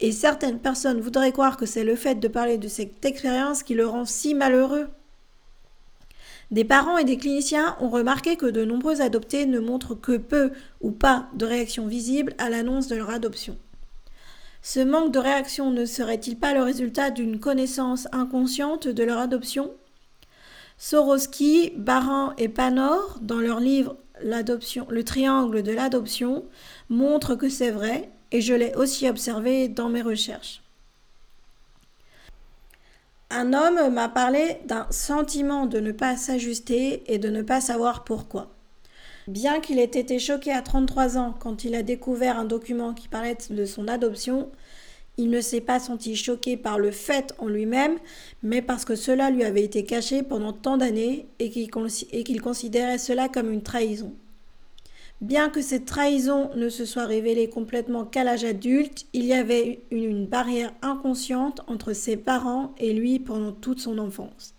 Et 0.00 0.12
certaines 0.12 0.58
personnes 0.58 1.00
voudraient 1.00 1.32
croire 1.32 1.56
que 1.56 1.66
c'est 1.66 1.84
le 1.84 1.96
fait 1.96 2.16
de 2.16 2.28
parler 2.28 2.58
de 2.58 2.68
cette 2.68 3.04
expérience 3.04 3.62
qui 3.62 3.74
le 3.74 3.86
rend 3.86 4.04
si 4.04 4.34
malheureux. 4.34 4.88
Des 6.50 6.64
parents 6.64 6.98
et 6.98 7.04
des 7.04 7.16
cliniciens 7.16 7.76
ont 7.80 7.88
remarqué 7.88 8.36
que 8.36 8.46
de 8.46 8.64
nombreux 8.64 9.00
adoptés 9.00 9.46
ne 9.46 9.58
montrent 9.58 9.94
que 9.94 10.16
peu 10.16 10.52
ou 10.80 10.92
pas 10.92 11.28
de 11.34 11.44
réaction 11.44 11.88
visible 11.88 12.34
à 12.38 12.50
l'annonce 12.50 12.86
de 12.86 12.96
leur 12.96 13.10
adoption. 13.10 13.56
Ce 14.62 14.80
manque 14.80 15.12
de 15.12 15.18
réaction 15.18 15.70
ne 15.70 15.84
serait-il 15.84 16.38
pas 16.38 16.54
le 16.54 16.62
résultat 16.62 17.10
d'une 17.10 17.40
connaissance 17.40 18.06
inconsciente 18.12 18.86
de 18.86 19.02
leur 19.02 19.18
adoption? 19.18 19.72
Soroski, 20.78 21.72
Baran 21.76 22.34
et 22.36 22.48
Panor, 22.48 23.18
dans 23.22 23.40
leur 23.40 23.60
livre 23.60 23.96
le 24.20 25.02
triangle 25.02 25.62
de 25.62 25.72
l'adoption, 25.72 26.44
montrent 26.88 27.34
que 27.34 27.48
c'est 27.48 27.70
vrai 27.70 28.10
et 28.32 28.40
je 28.40 28.54
l'ai 28.54 28.74
aussi 28.74 29.08
observé 29.08 29.68
dans 29.68 29.88
mes 29.88 30.02
recherches. 30.02 30.62
Un 33.30 33.52
homme 33.52 33.92
m'a 33.92 34.08
parlé 34.08 34.58
d'un 34.66 34.86
sentiment 34.90 35.66
de 35.66 35.80
ne 35.80 35.92
pas 35.92 36.16
s'ajuster 36.16 37.02
et 37.12 37.18
de 37.18 37.28
ne 37.28 37.42
pas 37.42 37.60
savoir 37.60 38.04
pourquoi. 38.04 38.50
Bien 39.26 39.60
qu'il 39.60 39.80
ait 39.80 39.84
été 39.84 40.20
choqué 40.20 40.52
à 40.52 40.62
33 40.62 41.18
ans 41.18 41.34
quand 41.38 41.64
il 41.64 41.74
a 41.74 41.82
découvert 41.82 42.38
un 42.38 42.44
document 42.44 42.94
qui 42.94 43.08
parlait 43.08 43.36
de 43.50 43.64
son 43.64 43.88
adoption, 43.88 44.50
il 45.18 45.30
ne 45.30 45.40
s'est 45.40 45.60
pas 45.60 45.80
senti 45.80 46.14
choqué 46.14 46.56
par 46.56 46.78
le 46.78 46.90
fait 46.90 47.34
en 47.38 47.48
lui-même, 47.48 47.98
mais 48.42 48.60
parce 48.60 48.84
que 48.84 48.96
cela 48.96 49.30
lui 49.30 49.44
avait 49.44 49.64
été 49.64 49.84
caché 49.84 50.22
pendant 50.22 50.52
tant 50.52 50.76
d'années 50.76 51.26
et 51.38 51.50
qu'il 51.50 52.40
considérait 52.40 52.98
cela 52.98 53.28
comme 53.28 53.50
une 53.50 53.62
trahison. 53.62 54.12
Bien 55.22 55.48
que 55.48 55.62
cette 55.62 55.86
trahison 55.86 56.50
ne 56.56 56.68
se 56.68 56.84
soit 56.84 57.06
révélée 57.06 57.48
complètement 57.48 58.04
qu'à 58.04 58.22
l'âge 58.22 58.44
adulte, 58.44 59.06
il 59.14 59.24
y 59.24 59.32
avait 59.32 59.80
une 59.90 60.26
barrière 60.26 60.74
inconsciente 60.82 61.62
entre 61.68 61.94
ses 61.94 62.18
parents 62.18 62.74
et 62.76 62.92
lui 62.92 63.18
pendant 63.18 63.52
toute 63.52 63.80
son 63.80 63.96
enfance. 63.96 64.54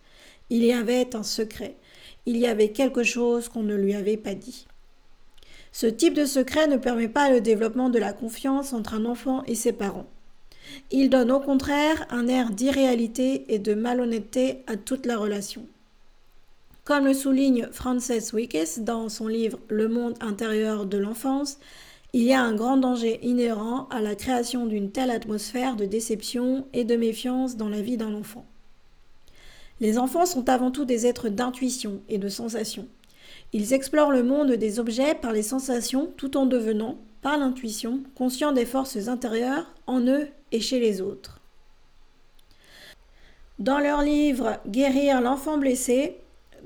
Il 0.50 0.64
y 0.64 0.74
avait 0.74 1.16
un 1.16 1.22
secret. 1.22 1.76
Il 2.26 2.38
y 2.38 2.48
avait 2.48 2.70
quelque 2.70 3.04
chose 3.04 3.50
qu'on 3.50 3.62
ne 3.62 3.76
lui 3.76 3.94
avait 3.94 4.18
pas 4.18 4.34
dit. 4.34 4.66
Ce 5.72 5.86
type 5.86 6.16
de 6.16 6.26
secret 6.26 6.66
ne 6.66 6.78
permet 6.78 7.08
pas 7.08 7.30
le 7.30 7.40
développement 7.40 7.92
de 7.92 8.00
la 8.00 8.12
confiance 8.12 8.74
entre 8.74 8.96
un 8.96 9.06
enfant 9.06 9.44
et 9.44 9.54
ses 9.54 9.74
parents. 9.74 10.08
Il 10.92 11.10
donne 11.10 11.32
au 11.32 11.40
contraire 11.40 12.06
un 12.10 12.28
air 12.28 12.52
d'irréalité 12.52 13.46
et 13.54 13.60
de 13.60 13.74
malhonnêteté 13.74 14.64
à 14.68 14.78
toute 14.78 15.06
la 15.06 15.18
relation. 15.18 15.66
Comme 16.84 17.06
le 17.06 17.14
souligne 17.14 17.68
Frances 17.72 18.32
Wickes 18.32 18.80
dans 18.80 19.10
son 19.10 19.28
livre 19.28 19.60
Le 19.68 19.90
monde 19.90 20.16
intérieur 20.22 20.86
de 20.86 20.98
l'enfance, 20.98 21.60
il 22.14 22.24
y 22.24 22.34
a 22.34 22.42
un 22.42 22.56
grand 22.56 22.78
danger 22.78 23.20
inhérent 23.22 23.88
à 23.92 24.00
la 24.00 24.16
création 24.16 24.66
d'une 24.66 24.92
telle 24.92 25.12
atmosphère 25.12 25.76
de 25.76 25.86
déception 25.86 26.66
et 26.74 26.86
de 26.86 26.96
méfiance 26.96 27.58
dans 27.58 27.68
la 27.68 27.82
vie 27.82 27.98
d'un 27.98 28.14
enfant. 28.14 28.46
Les 29.82 29.98
enfants 29.98 30.26
sont 30.26 30.48
avant 30.50 30.72
tout 30.72 30.86
des 30.86 31.06
êtres 31.06 31.30
d'intuition 31.30 32.02
et 32.08 32.18
de 32.18 32.30
sensation. 32.30 32.88
Ils 33.54 33.74
explorent 33.74 34.12
le 34.12 34.24
monde 34.24 34.54
des 34.54 34.80
objets 34.80 35.16
par 35.16 35.34
les 35.34 35.44
sensations 35.44 36.10
tout 36.18 36.38
en 36.38 36.46
devenant, 36.46 36.98
l'intuition, 37.36 38.04
conscients 38.16 38.54
des 38.54 38.66
forces 38.66 39.10
intérieures 39.10 39.74
en 39.88 40.00
eux 40.08 40.28
et 40.54 40.62
chez 40.62 40.80
les 40.80 41.02
autres. 41.02 41.42
Dans 43.60 43.80
leur 43.80 44.04
livre 44.04 44.60
Guérir 44.68 45.20
l'enfant 45.20 45.58
blessé, 45.58 46.18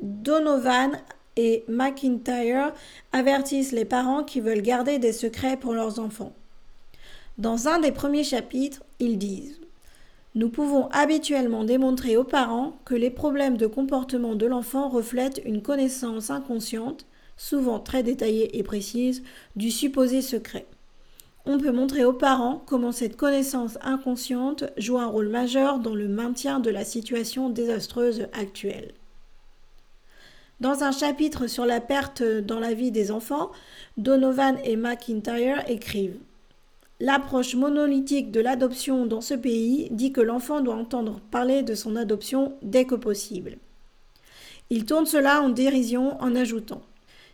Donovan 0.01 0.91
et 1.37 1.63
McIntyre 1.69 2.73
avertissent 3.13 3.71
les 3.71 3.85
parents 3.85 4.23
qui 4.23 4.41
veulent 4.41 4.61
garder 4.61 4.99
des 4.99 5.13
secrets 5.13 5.57
pour 5.57 5.73
leurs 5.73 5.99
enfants. 5.99 6.33
Dans 7.37 7.67
un 7.67 7.79
des 7.79 7.91
premiers 7.91 8.25
chapitres, 8.25 8.83
ils 8.99 9.17
disent 9.17 9.61
Nous 10.35 10.49
pouvons 10.49 10.89
habituellement 10.89 11.63
démontrer 11.63 12.17
aux 12.17 12.25
parents 12.25 12.77
que 12.83 12.93
les 12.93 13.09
problèmes 13.09 13.57
de 13.57 13.67
comportement 13.67 14.35
de 14.35 14.45
l'enfant 14.45 14.89
reflètent 14.89 15.41
une 15.45 15.61
connaissance 15.61 16.29
inconsciente, 16.29 17.05
souvent 17.37 17.79
très 17.79 18.03
détaillée 18.03 18.57
et 18.57 18.63
précise, 18.63 19.23
du 19.55 19.71
supposé 19.71 20.21
secret. 20.21 20.65
On 21.45 21.57
peut 21.57 21.71
montrer 21.71 22.05
aux 22.05 22.13
parents 22.13 22.61
comment 22.67 22.91
cette 22.91 23.17
connaissance 23.17 23.79
inconsciente 23.81 24.65
joue 24.77 24.99
un 24.99 25.07
rôle 25.07 25.29
majeur 25.29 25.79
dans 25.79 25.95
le 25.95 26.07
maintien 26.07 26.59
de 26.59 26.69
la 26.69 26.85
situation 26.85 27.49
désastreuse 27.49 28.27
actuelle. 28.33 28.93
Dans 30.59 30.83
un 30.83 30.91
chapitre 30.91 31.47
sur 31.47 31.65
la 31.65 31.81
perte 31.81 32.21
dans 32.21 32.59
la 32.59 32.75
vie 32.75 32.91
des 32.91 33.09
enfants, 33.09 33.51
Donovan 33.97 34.59
et 34.63 34.75
McIntyre 34.75 35.67
écrivent 35.67 36.19
L'approche 36.99 37.55
monolithique 37.55 38.29
de 38.29 38.41
l'adoption 38.41 39.07
dans 39.07 39.21
ce 39.21 39.33
pays 39.33 39.87
dit 39.89 40.11
que 40.11 40.21
l'enfant 40.21 40.61
doit 40.61 40.75
entendre 40.75 41.19
parler 41.31 41.63
de 41.63 41.73
son 41.73 41.95
adoption 41.95 42.53
dès 42.61 42.85
que 42.85 42.93
possible. 42.93 43.57
Ils 44.69 44.85
tournent 44.85 45.07
cela 45.07 45.41
en 45.41 45.49
dérision 45.49 46.21
en 46.21 46.35
ajoutant 46.35 46.83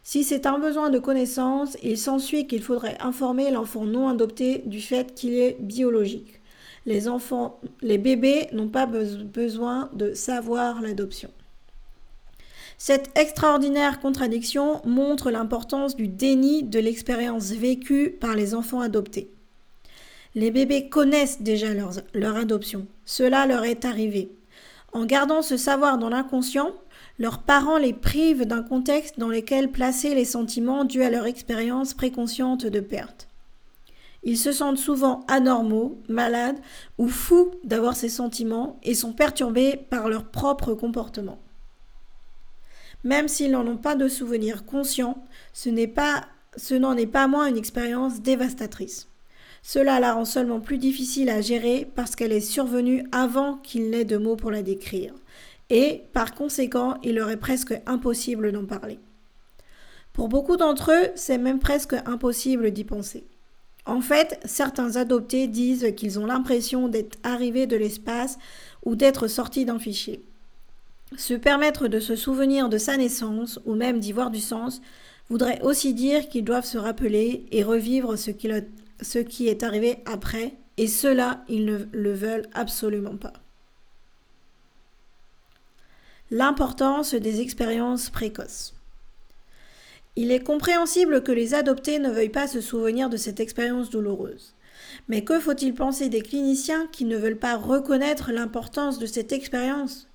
Si 0.09 0.23
c'est 0.23 0.45
un 0.45 0.57
besoin 0.57 0.89
de 0.89 0.99
connaissance, 0.99 1.75
il 1.83 1.97
s'ensuit 1.97 2.47
qu'il 2.47 2.63
faudrait 2.63 2.95
informer 3.01 3.51
l'enfant 3.51 3.83
non 3.83 4.07
adopté 4.07 4.59
du 4.65 4.79
fait 4.79 5.13
qu'il 5.13 5.33
est 5.33 5.57
biologique. 5.59 6.39
Les 6.85 7.09
enfants, 7.09 7.59
les 7.81 7.97
bébés 7.97 8.47
n'ont 8.53 8.69
pas 8.69 8.85
besoin 8.85 9.89
de 9.91 10.13
savoir 10.13 10.81
l'adoption. 10.81 11.29
Cette 12.77 13.11
extraordinaire 13.17 13.99
contradiction 13.99 14.81
montre 14.85 15.29
l'importance 15.29 15.97
du 15.97 16.07
déni 16.07 16.63
de 16.63 16.79
l'expérience 16.79 17.51
vécue 17.51 18.11
par 18.11 18.33
les 18.33 18.55
enfants 18.55 18.79
adoptés. 18.79 19.29
Les 20.35 20.51
bébés 20.51 20.87
connaissent 20.87 21.41
déjà 21.41 21.73
leur, 22.13 22.37
adoption. 22.37 22.87
Cela 23.03 23.45
leur 23.45 23.65
est 23.65 23.83
arrivé. 23.83 24.31
En 24.93 25.05
gardant 25.05 25.41
ce 25.41 25.57
savoir 25.57 25.97
dans 25.97 26.07
l'inconscient, 26.07 26.71
leurs 27.19 27.39
parents 27.39 27.77
les 27.77 27.93
privent 27.93 28.45
d'un 28.45 28.61
contexte 28.61 29.19
dans 29.19 29.29
lequel 29.29 29.71
placer 29.71 30.13
les 30.13 30.25
sentiments 30.25 30.85
dus 30.85 31.03
à 31.03 31.09
leur 31.09 31.25
expérience 31.25 31.93
préconsciente 31.93 32.65
de 32.65 32.79
perte. 32.79 33.27
Ils 34.23 34.37
se 34.37 34.51
sentent 34.51 34.77
souvent 34.77 35.25
anormaux, 35.27 36.01
malades 36.09 36.57
ou 36.97 37.07
fous 37.07 37.51
d'avoir 37.63 37.95
ces 37.95 38.09
sentiments 38.09 38.79
et 38.83 38.93
sont 38.93 39.13
perturbés 39.13 39.79
par 39.89 40.09
leur 40.09 40.25
propre 40.25 40.73
comportement. 40.73 41.39
Même 43.03 43.27
s'ils 43.27 43.51
n'en 43.51 43.65
ont 43.67 43.77
pas 43.77 43.95
de 43.95 44.07
souvenir 44.07 44.65
conscient, 44.65 45.23
ce 45.53 45.69
ce 46.57 46.73
n'en 46.73 46.97
est 46.97 47.07
pas 47.07 47.27
moins 47.27 47.45
une 47.45 47.57
expérience 47.57 48.21
dévastatrice. 48.21 49.07
Cela 49.61 49.99
la 49.99 50.13
rend 50.13 50.25
seulement 50.25 50.59
plus 50.59 50.77
difficile 50.77 51.29
à 51.29 51.41
gérer 51.41 51.87
parce 51.95 52.15
qu'elle 52.15 52.31
est 52.31 52.41
survenue 52.41 53.05
avant 53.11 53.55
qu'il 53.57 53.89
n'ait 53.89 54.05
de 54.05 54.17
mots 54.17 54.35
pour 54.35 54.51
la 54.51 54.63
décrire. 54.63 55.13
Et, 55.69 56.03
par 56.13 56.33
conséquent, 56.33 56.97
il 57.03 57.15
leur 57.15 57.29
est 57.29 57.37
presque 57.37 57.79
impossible 57.85 58.51
d'en 58.51 58.65
parler. 58.65 58.99
Pour 60.13 60.29
beaucoup 60.29 60.57
d'entre 60.57 60.91
eux, 60.91 61.11
c'est 61.15 61.37
même 61.37 61.59
presque 61.59 61.95
impossible 62.05 62.71
d'y 62.71 62.83
penser. 62.83 63.25
En 63.85 64.01
fait, 64.01 64.39
certains 64.45 64.95
adoptés 64.95 65.47
disent 65.47 65.93
qu'ils 65.95 66.19
ont 66.19 66.25
l'impression 66.25 66.87
d'être 66.87 67.17
arrivés 67.23 67.67
de 67.67 67.77
l'espace 67.77 68.37
ou 68.83 68.95
d'être 68.95 69.27
sortis 69.27 69.63
d'un 69.63 69.79
fichier. 69.79 70.23
Se 71.15 71.33
permettre 71.33 71.87
de 71.87 71.99
se 71.99 72.15
souvenir 72.17 72.67
de 72.67 72.77
sa 72.77 72.97
naissance, 72.97 73.59
ou 73.65 73.75
même 73.75 73.99
d'y 73.99 74.11
voir 74.11 74.29
du 74.29 74.41
sens, 74.41 74.81
voudrait 75.29 75.61
aussi 75.61 75.93
dire 75.93 76.27
qu'ils 76.27 76.43
doivent 76.43 76.65
se 76.65 76.77
rappeler 76.77 77.45
et 77.51 77.63
revivre 77.63 78.17
ce 78.17 78.31
qui, 78.31 79.47
est 79.47 79.63
arrivé 79.63 79.99
après, 80.05 80.55
et 80.77 80.87
cela, 80.87 81.43
ils 81.47 81.63
ne 81.63 81.85
le 81.91 82.13
veulent 82.13 82.49
absolument 82.53 83.15
pas. 83.15 83.33
L'importance 86.29 87.13
des 87.13 87.39
expériences 87.39 88.09
précoces. 88.09 88.73
Il 90.17 90.29
est 90.29 90.43
compréhensible 90.43 91.23
que 91.23 91.31
les 91.31 91.53
adoptés 91.53 91.99
ne 91.99 92.09
veuillent 92.09 92.27
pas 92.27 92.47
se 92.47 92.59
souvenir 92.59 93.09
de 93.09 93.15
cette 93.15 93.39
expérience 93.39 93.89
douloureuse. 93.89 94.53
Mais 95.07 95.23
que 95.23 95.39
faut-il 95.39 95.73
penser 95.73 96.09
des 96.09 96.21
cliniciens 96.21 96.87
qui 96.91 97.05
ne 97.05 97.15
veulent 97.15 97.37
pas 97.37 97.55
reconnaître 97.55 98.33
l'importance 98.33 98.99
de 98.99 99.05
cette 99.05 99.31
expérience? 99.31 100.09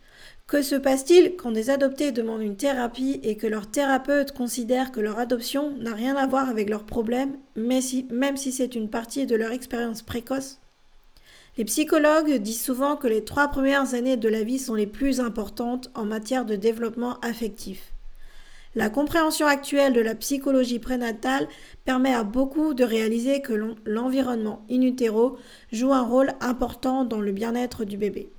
Que 0.47 0.61
se 0.61 0.75
passe-t-il 0.75 1.35
quand 1.37 1.51
des 1.51 1.71
adoptés 1.71 2.13
demandent 2.13 2.43
une 2.43 2.59
thérapie 2.59 3.19
et 3.23 3.39
que 3.39 3.47
leur 3.47 3.71
thérapeute 3.71 4.33
considère 4.33 4.93
que 4.93 5.01
leur 5.01 5.19
adoption 5.19 5.75
n'a 5.79 5.95
rien 5.95 6.15
à 6.17 6.27
voir 6.27 6.51
avec 6.51 6.69
leurs 6.69 6.85
problèmes, 6.85 7.39
même 7.57 7.81
si, 7.81 8.07
si 8.37 8.53
c'est 8.53 8.75
une 8.75 8.91
partie 8.91 9.25
de 9.25 9.37
leur 9.37 9.53
expérience 9.53 10.03
précoce? 10.03 10.59
Les 11.59 11.67
psychologues 11.67 12.33
disent 12.37 12.63
souvent 12.63 12.97
que 12.97 13.07
les 13.07 13.25
trois 13.25 13.49
premières 13.49 13.93
années 13.93 14.17
de 14.17 14.29
la 14.29 14.43
vie 14.43 14.59
sont 14.59 14.75
les 14.75 14.87
plus 14.87 15.21
importantes 15.21 15.91
en 15.95 16.07
matière 16.07 16.47
de 16.47 16.57
développement 16.57 17.21
affectif. 17.21 17.93
La 18.75 18.89
compréhension 18.89 19.47
actuelle 19.47 19.93
de 19.93 20.01
la 20.01 20.15
psychologie 20.15 20.79
prénatale 20.79 21.47
permet 21.85 22.15
à 22.15 22.25
beaucoup 22.25 22.73
de 22.73 22.85
réaliser 22.85 23.43
que 23.43 23.53
l'environnement 23.85 24.65
in 24.71 24.81
utero 24.81 25.37
joue 25.71 25.93
un 25.93 26.07
rôle 26.07 26.33
important 26.41 27.05
dans 27.05 27.21
le 27.21 27.33
bien-être 27.33 27.85
du 27.85 27.99
bébé. 27.99 28.31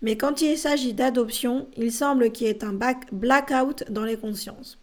Mais 0.00 0.16
quand 0.16 0.42
il 0.42 0.58
s'agit 0.58 0.94
d'adoption, 0.94 1.68
il 1.76 1.92
semble 1.92 2.32
qu'il 2.32 2.48
y 2.48 2.50
ait 2.50 2.64
un 2.64 2.76
blackout 3.12 3.84
dans 3.88 4.04
les 4.04 4.16
consciences. 4.16 4.81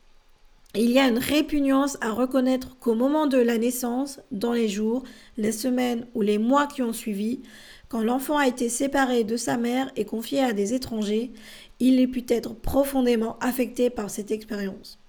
Il 0.75 0.91
y 0.91 0.99
a 0.99 1.07
une 1.07 1.17
répugnance 1.17 1.97
à 1.99 2.11
reconnaître 2.11 2.77
qu'au 2.77 2.93
moment 2.93 3.25
de 3.25 3.39
la 3.39 3.57
naissance, 3.57 4.19
dans 4.31 4.53
les 4.53 4.69
jours, 4.69 5.03
les 5.35 5.51
semaines 5.51 6.05
ou 6.13 6.21
les 6.21 6.37
mois 6.37 6.67
qui 6.67 6.83
ont 6.83 6.93
suivi, 6.93 7.41
quand 7.87 8.03
l'enfant 8.03 8.37
a 8.37 8.47
été 8.47 8.69
séparé 8.69 9.23
de 9.23 9.35
sa 9.35 9.57
mère 9.57 9.91
et 9.95 10.05
confié 10.05 10.43
à 10.43 10.53
des 10.53 10.75
étrangers, 10.75 11.33
il 11.79 11.99
est 11.99 12.07
pu 12.07 12.23
être 12.29 12.53
profondément 12.53 13.39
affecté 13.39 13.89
par 13.89 14.11
cette 14.11 14.29
expérience. 14.29 14.99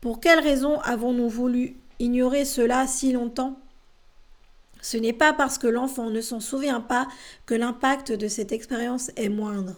Pour 0.00 0.18
quelles 0.18 0.40
raisons 0.40 0.80
avons-nous 0.80 1.28
voulu 1.28 1.76
ignorer 1.98 2.46
cela 2.46 2.86
si 2.86 3.12
longtemps? 3.12 3.58
Ce 4.80 4.96
n'est 4.96 5.12
pas 5.12 5.34
parce 5.34 5.58
que 5.58 5.66
l'enfant 5.66 6.08
ne 6.08 6.22
s'en 6.22 6.40
souvient 6.40 6.80
pas 6.80 7.06
que 7.44 7.54
l'impact 7.54 8.12
de 8.12 8.28
cette 8.28 8.52
expérience 8.52 9.10
est 9.16 9.28
moindre. 9.28 9.74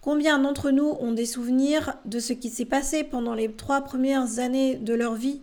Combien 0.00 0.38
d'entre 0.38 0.70
nous 0.70 0.96
ont 1.00 1.12
des 1.12 1.26
souvenirs 1.26 1.94
de 2.06 2.20
ce 2.20 2.32
qui 2.32 2.48
s'est 2.48 2.64
passé 2.64 3.04
pendant 3.04 3.34
les 3.34 3.52
trois 3.52 3.82
premières 3.82 4.38
années 4.38 4.76
de 4.76 4.94
leur 4.94 5.14
vie 5.14 5.42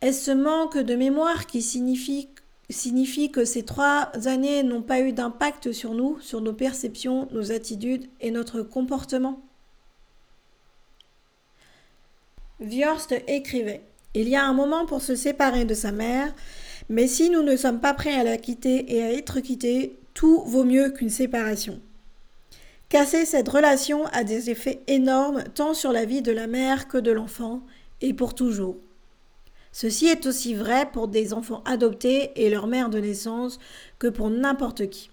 Est-ce 0.00 0.24
ce 0.24 0.30
manque 0.32 0.76
de 0.76 0.96
mémoire 0.96 1.46
qui 1.46 1.62
signifie 1.62 3.30
que 3.30 3.44
ces 3.44 3.64
trois 3.64 4.10
années 4.26 4.64
n'ont 4.64 4.82
pas 4.82 5.00
eu 5.00 5.12
d'impact 5.12 5.70
sur 5.70 5.94
nous, 5.94 6.18
sur 6.20 6.40
nos 6.40 6.52
perceptions, 6.52 7.28
nos 7.30 7.52
attitudes 7.52 8.08
et 8.20 8.32
notre 8.32 8.62
comportement. 8.62 9.40
Viorst 12.58 13.14
écrivait 13.28 13.82
Il 14.14 14.28
y 14.28 14.34
a 14.34 14.44
un 14.44 14.52
moment 14.52 14.84
pour 14.84 15.00
se 15.00 15.14
séparer 15.14 15.64
de 15.64 15.74
sa 15.74 15.92
mère, 15.92 16.34
mais 16.88 17.06
si 17.06 17.30
nous 17.30 17.42
ne 17.42 17.54
sommes 17.54 17.80
pas 17.80 17.94
prêts 17.94 18.18
à 18.18 18.24
la 18.24 18.36
quitter 18.36 18.96
et 18.96 19.02
à 19.04 19.12
être 19.12 19.38
quittés, 19.38 19.96
tout 20.12 20.42
vaut 20.44 20.64
mieux 20.64 20.90
qu'une 20.90 21.08
séparation. 21.08 21.80
Casser 22.90 23.24
cette 23.24 23.48
relation 23.48 24.06
a 24.06 24.24
des 24.24 24.50
effets 24.50 24.82
énormes 24.88 25.44
tant 25.54 25.74
sur 25.74 25.92
la 25.92 26.04
vie 26.04 26.22
de 26.22 26.32
la 26.32 26.48
mère 26.48 26.88
que 26.88 26.98
de 26.98 27.12
l'enfant, 27.12 27.62
et 28.00 28.12
pour 28.12 28.34
toujours. 28.34 28.78
Ceci 29.70 30.06
est 30.06 30.26
aussi 30.26 30.54
vrai 30.54 30.90
pour 30.92 31.06
des 31.06 31.32
enfants 31.32 31.62
adoptés 31.66 32.32
et 32.34 32.50
leur 32.50 32.66
mère 32.66 32.90
de 32.90 32.98
naissance 32.98 33.60
que 34.00 34.08
pour 34.08 34.28
n'importe 34.28 34.90
qui. 34.90 35.12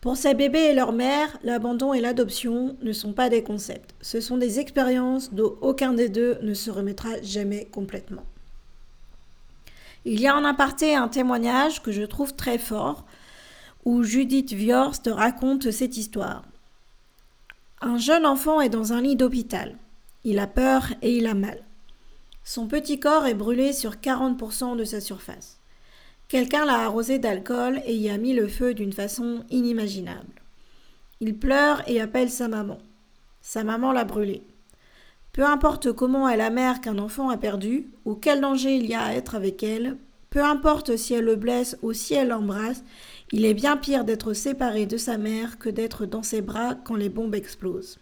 Pour 0.00 0.16
ces 0.16 0.34
bébés 0.34 0.66
et 0.70 0.72
leur 0.72 0.92
mère, 0.92 1.36
l'abandon 1.42 1.92
et 1.92 2.00
l'adoption 2.00 2.76
ne 2.80 2.92
sont 2.92 3.12
pas 3.12 3.28
des 3.28 3.42
concepts. 3.42 3.92
Ce 4.00 4.20
sont 4.20 4.36
des 4.36 4.60
expériences 4.60 5.34
dont 5.34 5.56
aucun 5.62 5.94
des 5.94 6.10
deux 6.10 6.38
ne 6.42 6.54
se 6.54 6.70
remettra 6.70 7.20
jamais 7.22 7.64
complètement. 7.64 8.22
Il 10.04 10.20
y 10.20 10.28
a 10.28 10.36
en 10.36 10.44
aparté 10.44 10.94
un 10.94 11.08
témoignage 11.08 11.82
que 11.82 11.90
je 11.90 12.02
trouve 12.02 12.36
très 12.36 12.58
fort 12.58 13.04
où 13.84 14.04
Judith 14.04 14.52
Viorst 14.52 15.10
raconte 15.12 15.72
cette 15.72 15.96
histoire. 15.96 16.44
Un 17.82 17.96
jeune 17.96 18.26
enfant 18.26 18.60
est 18.60 18.68
dans 18.68 18.92
un 18.92 19.00
lit 19.00 19.16
d'hôpital. 19.16 19.74
Il 20.24 20.38
a 20.38 20.46
peur 20.46 20.92
et 21.00 21.16
il 21.16 21.26
a 21.26 21.32
mal. 21.32 21.62
Son 22.44 22.66
petit 22.66 23.00
corps 23.00 23.26
est 23.26 23.34
brûlé 23.34 23.72
sur 23.72 23.92
40% 23.92 24.76
de 24.76 24.84
sa 24.84 25.00
surface. 25.00 25.58
Quelqu'un 26.28 26.66
l'a 26.66 26.80
arrosé 26.80 27.18
d'alcool 27.18 27.80
et 27.86 27.94
y 27.94 28.10
a 28.10 28.18
mis 28.18 28.34
le 28.34 28.48
feu 28.48 28.74
d'une 28.74 28.92
façon 28.92 29.44
inimaginable. 29.48 30.42
Il 31.20 31.34
pleure 31.38 31.82
et 31.88 32.02
appelle 32.02 32.30
sa 32.30 32.48
maman. 32.48 32.76
Sa 33.40 33.64
maman 33.64 33.92
l'a 33.92 34.04
brûlé. 34.04 34.42
Peu 35.32 35.46
importe 35.46 35.90
comment 35.92 36.28
est 36.28 36.36
la 36.36 36.50
mère 36.50 36.82
qu'un 36.82 36.98
enfant 36.98 37.30
a 37.30 37.38
perdu, 37.38 37.88
ou 38.04 38.14
quel 38.14 38.42
danger 38.42 38.76
il 38.76 38.86
y 38.86 38.94
a 38.94 39.04
à 39.04 39.14
être 39.14 39.34
avec 39.34 39.62
elle, 39.62 39.96
peu 40.28 40.44
importe 40.44 40.96
si 40.96 41.14
elle 41.14 41.24
le 41.24 41.36
blesse 41.36 41.78
ou 41.82 41.94
si 41.94 42.14
elle 42.14 42.28
l'embrasse, 42.28 42.84
il 43.32 43.44
est 43.44 43.54
bien 43.54 43.76
pire 43.76 44.04
d'être 44.04 44.32
séparé 44.32 44.86
de 44.86 44.96
sa 44.96 45.18
mère 45.18 45.58
que 45.58 45.68
d'être 45.68 46.06
dans 46.06 46.22
ses 46.22 46.42
bras 46.42 46.74
quand 46.74 46.96
les 46.96 47.08
bombes 47.08 47.34
explosent. 47.34 47.98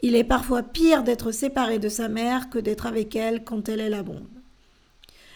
Il 0.00 0.14
est 0.14 0.24
parfois 0.24 0.62
pire 0.62 1.02
d'être 1.02 1.32
séparé 1.32 1.78
de 1.78 1.88
sa 1.88 2.08
mère 2.08 2.50
que 2.50 2.58
d'être 2.58 2.86
avec 2.86 3.14
elle 3.16 3.44
quand 3.44 3.68
elle 3.68 3.80
est 3.80 3.90
la 3.90 4.02
bombe. 4.02 4.26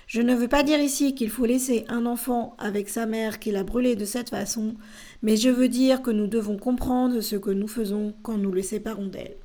Je 0.06 0.22
ne 0.22 0.34
veux 0.34 0.48
pas 0.48 0.62
dire 0.62 0.80
ici 0.80 1.14
qu'il 1.14 1.28
faut 1.28 1.44
laisser 1.44 1.84
un 1.88 2.06
enfant 2.06 2.56
avec 2.58 2.88
sa 2.88 3.04
mère 3.04 3.38
qui 3.38 3.50
l'a 3.50 3.62
brûlé 3.62 3.94
de 3.94 4.06
cette 4.06 4.30
façon, 4.30 4.74
mais 5.22 5.36
je 5.36 5.50
veux 5.50 5.68
dire 5.68 6.00
que 6.00 6.10
nous 6.10 6.26
devons 6.26 6.56
comprendre 6.56 7.20
ce 7.20 7.36
que 7.36 7.50
nous 7.50 7.68
faisons 7.68 8.14
quand 8.22 8.38
nous 8.38 8.50
le 8.50 8.62
séparons 8.62 9.08
d'elle. 9.08 9.36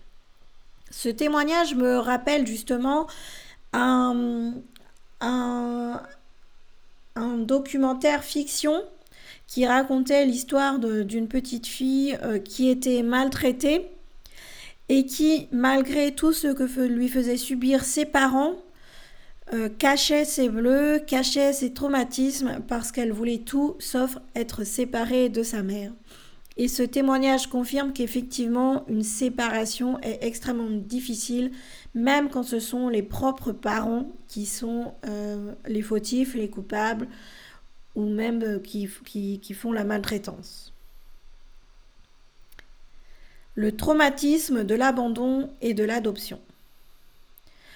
Ce 0.89 1.09
témoignage 1.09 1.75
me 1.75 1.97
rappelle 1.97 2.47
justement 2.47 3.07
un, 3.73 4.53
un, 5.19 6.01
documentaire 7.39 8.23
fiction 8.23 8.83
qui 9.47 9.65
racontait 9.65 10.25
l'histoire 10.25 10.79
d'une 10.79 11.27
petite 11.27 11.67
fille 11.67 12.17
euh, 12.23 12.39
qui 12.39 12.69
était 12.69 13.03
maltraitée 13.03 13.87
et 14.89 15.05
qui, 15.05 15.47
malgré 15.51 16.13
tout 16.13 16.33
ce 16.33 16.47
que 16.47 16.81
lui 16.81 17.07
faisaient 17.07 17.37
subir 17.37 17.83
ses 17.83 18.05
parents, 18.05 18.55
euh, 19.53 19.69
cachait 19.69 20.25
ses 20.25 20.49
bleus, 20.49 20.99
cachait 21.05 21.53
ses 21.53 21.73
traumatismes 21.73 22.61
parce 22.67 22.91
qu'elle 22.91 23.11
voulait 23.11 23.39
tout 23.39 23.75
sauf 23.79 24.17
être 24.35 24.63
séparée 24.63 25.29
de 25.29 25.43
sa 25.43 25.61
mère. 25.63 25.91
Et 26.55 26.67
ce 26.67 26.83
témoignage 26.83 27.47
confirme 27.47 27.93
qu'effectivement, 27.93 28.85
une 28.87 29.03
séparation 29.03 29.99
est 30.01 30.19
extrêmement 30.21 30.69
difficile, 30.69 31.51
même 31.95 32.29
quand 32.29 32.43
ce 32.43 32.59
sont 32.59 32.89
les 32.89 33.01
propres 33.01 33.51
parents 33.51 34.11
qui 34.27 34.45
sont 34.45 34.93
euh, 35.07 35.53
les 35.67 35.81
fautifs, 35.81 36.35
les 36.35 36.49
coupables, 36.49 37.07
ou 37.95 38.05
même 38.05 38.43
euh, 38.43 38.59
qui 38.59 39.53
font 39.53 39.71
la 39.71 39.83
maltraitance 39.83 40.73
le 43.55 43.75
traumatisme 43.75 44.63
de 44.63 44.75
l'abandon 44.75 45.49
et 45.61 45.73
de 45.73 45.83
l'adoption. 45.83 46.39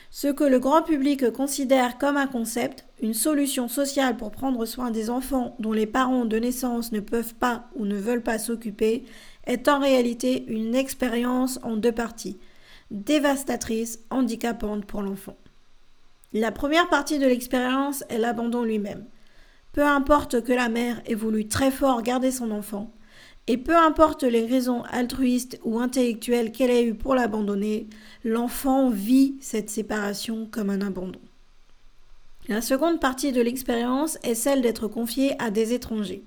Ce 0.09 0.27
que 0.27 0.43
le 0.43 0.59
grand 0.59 0.81
public 0.81 1.29
considère 1.31 1.97
comme 1.97 2.17
un 2.17 2.27
concept, 2.27 2.85
une 3.01 3.13
solution 3.13 3.67
sociale 3.67 4.17
pour 4.17 4.31
prendre 4.31 4.65
soin 4.65 4.89
des 4.89 5.09
enfants 5.09 5.55
dont 5.59 5.73
les 5.73 5.85
parents 5.85 6.25
de 6.25 6.37
naissance 6.37 6.91
ne 6.91 7.01
peuvent 7.01 7.35
pas 7.35 7.67
ou 7.75 7.85
ne 7.85 7.97
veulent 7.97 8.23
pas 8.23 8.39
s'occuper, 8.39 9.03
est 9.45 9.67
en 9.67 9.79
réalité 9.79 10.45
une 10.47 10.75
expérience 10.75 11.59
en 11.61 11.77
deux 11.77 11.91
parties, 11.91 12.37
dévastatrice, 12.89 13.99
handicapante 14.09 14.85
pour 14.85 15.01
l'enfant. 15.01 15.35
La 16.33 16.51
première 16.51 16.89
partie 16.89 17.19
de 17.19 17.27
l'expérience 17.27 18.03
est 18.09 18.17
l'abandon 18.17 18.63
lui-même. 18.63 19.05
Peu 19.77 19.85
importe 19.85 20.41
que 20.41 20.53
la 20.53 20.69
mère 20.69 21.03
ait 21.05 21.13
voulu 21.13 21.47
très 21.47 21.69
fort 21.69 22.01
garder 22.01 22.31
son 22.31 22.49
enfant, 22.49 22.91
et 23.45 23.57
peu 23.57 23.77
importe 23.77 24.23
les 24.23 24.43
raisons 24.43 24.81
altruistes 24.89 25.59
ou 25.63 25.77
intellectuelles 25.77 26.51
qu'elle 26.51 26.71
ait 26.71 26.83
eues 26.83 26.95
pour 26.95 27.13
l'abandonner, 27.13 27.85
l'enfant 28.23 28.89
vit 28.89 29.35
cette 29.39 29.69
séparation 29.69 30.47
comme 30.49 30.71
un 30.71 30.81
abandon. 30.81 31.19
La 32.47 32.61
seconde 32.61 32.99
partie 32.99 33.31
de 33.31 33.39
l'expérience 33.39 34.17
est 34.23 34.33
celle 34.33 34.63
d'être 34.63 34.87
confié 34.87 35.39
à 35.39 35.51
des 35.51 35.73
étrangers. 35.73 36.23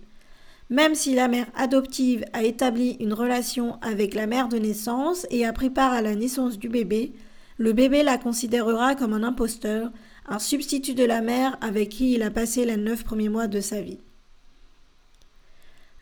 Même 0.69 0.95
si 0.95 1.17
la 1.17 1.27
mère 1.27 1.49
adoptive 1.57 2.25
a 2.33 2.45
établi 2.45 2.99
une 3.01 3.15
relation 3.15 3.81
avec 3.83 4.15
la 4.15 4.29
mère 4.29 4.47
de 4.47 4.59
naissance 4.59 5.27
et 5.29 5.45
a 5.45 5.53
pris 5.53 5.71
part 5.71 5.93
à 5.93 6.03
la 6.03 6.15
naissance 6.15 6.57
du 6.57 6.69
bébé, 6.69 7.15
le 7.59 7.73
bébé 7.73 8.05
la 8.05 8.17
considérera 8.17 8.95
comme 8.95 9.13
un 9.13 9.25
imposteur, 9.25 9.91
un 10.29 10.39
substitut 10.39 10.95
de 10.95 11.05
la 11.05 11.21
mère 11.21 11.57
avec 11.61 11.89
qui 11.91 12.15
il 12.15 12.23
a 12.23 12.31
passé 12.31 12.65
les 12.65 12.77
neuf 12.77 13.05
premiers 13.05 13.29
mois 13.29 13.47
de 13.47 13.61
sa 13.61 13.81
vie. 13.81 13.99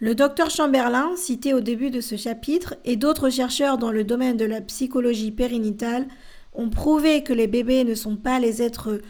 Le 0.01 0.15
docteur 0.15 0.49
Chamberlain, 0.49 1.17
cité 1.17 1.55
au 1.55 1.61
début 1.61 1.91
de 1.91 2.01
ce 2.01 2.17
chapitre, 2.17 2.77
et 2.85 2.97
d'autres 2.97 3.31
chercheurs 3.31 3.79
dans 3.79 3.91
le 3.91 4.05
domaine 4.05 4.37
de 4.37 4.45
la 4.45 4.61
psychologie 4.61 5.33
périnitale 5.33 6.07
ont 6.55 6.71
prouvé 6.71 7.25
que 7.25 7.33
les 7.33 7.49
bébés 7.49 7.83
ne 7.83 7.97
sont 7.97 8.17
pas 8.17 8.39
les 8.39 8.63
êtres 8.63 9.01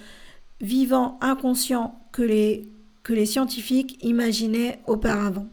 vivants 0.61 1.19
inconscients 1.21 2.01
que 2.13 2.23
les, 2.23 2.71
que 3.03 3.13
les 3.13 3.27
scientifiques 3.27 4.03
imaginaient 4.03 4.81
auparavant. 4.87 5.47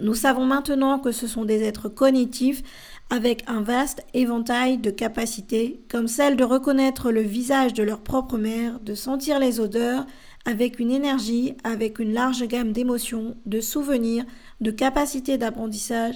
Nous 0.00 0.14
savons 0.14 0.44
maintenant 0.44 0.98
que 0.98 1.12
ce 1.12 1.26
sont 1.26 1.44
des 1.44 1.62
êtres 1.62 1.88
cognitifs 1.88 2.62
avec 3.10 3.44
un 3.46 3.62
vaste 3.62 4.04
éventail 4.14 4.78
de 4.78 4.90
capacités, 4.90 5.80
comme 5.88 6.08
celle 6.08 6.36
de 6.36 6.44
reconnaître 6.44 7.12
le 7.12 7.20
visage 7.20 7.72
de 7.72 7.82
leur 7.82 8.00
propre 8.00 8.36
mère, 8.36 8.80
de 8.80 8.94
sentir 8.94 9.38
les 9.38 9.60
odeurs, 9.60 10.06
avec 10.44 10.78
une 10.78 10.90
énergie, 10.90 11.54
avec 11.64 11.98
une 11.98 12.12
large 12.12 12.46
gamme 12.46 12.72
d'émotions, 12.72 13.36
de 13.46 13.60
souvenirs, 13.60 14.24
de 14.60 14.70
capacités 14.70 15.38
d'apprentissage 15.38 16.14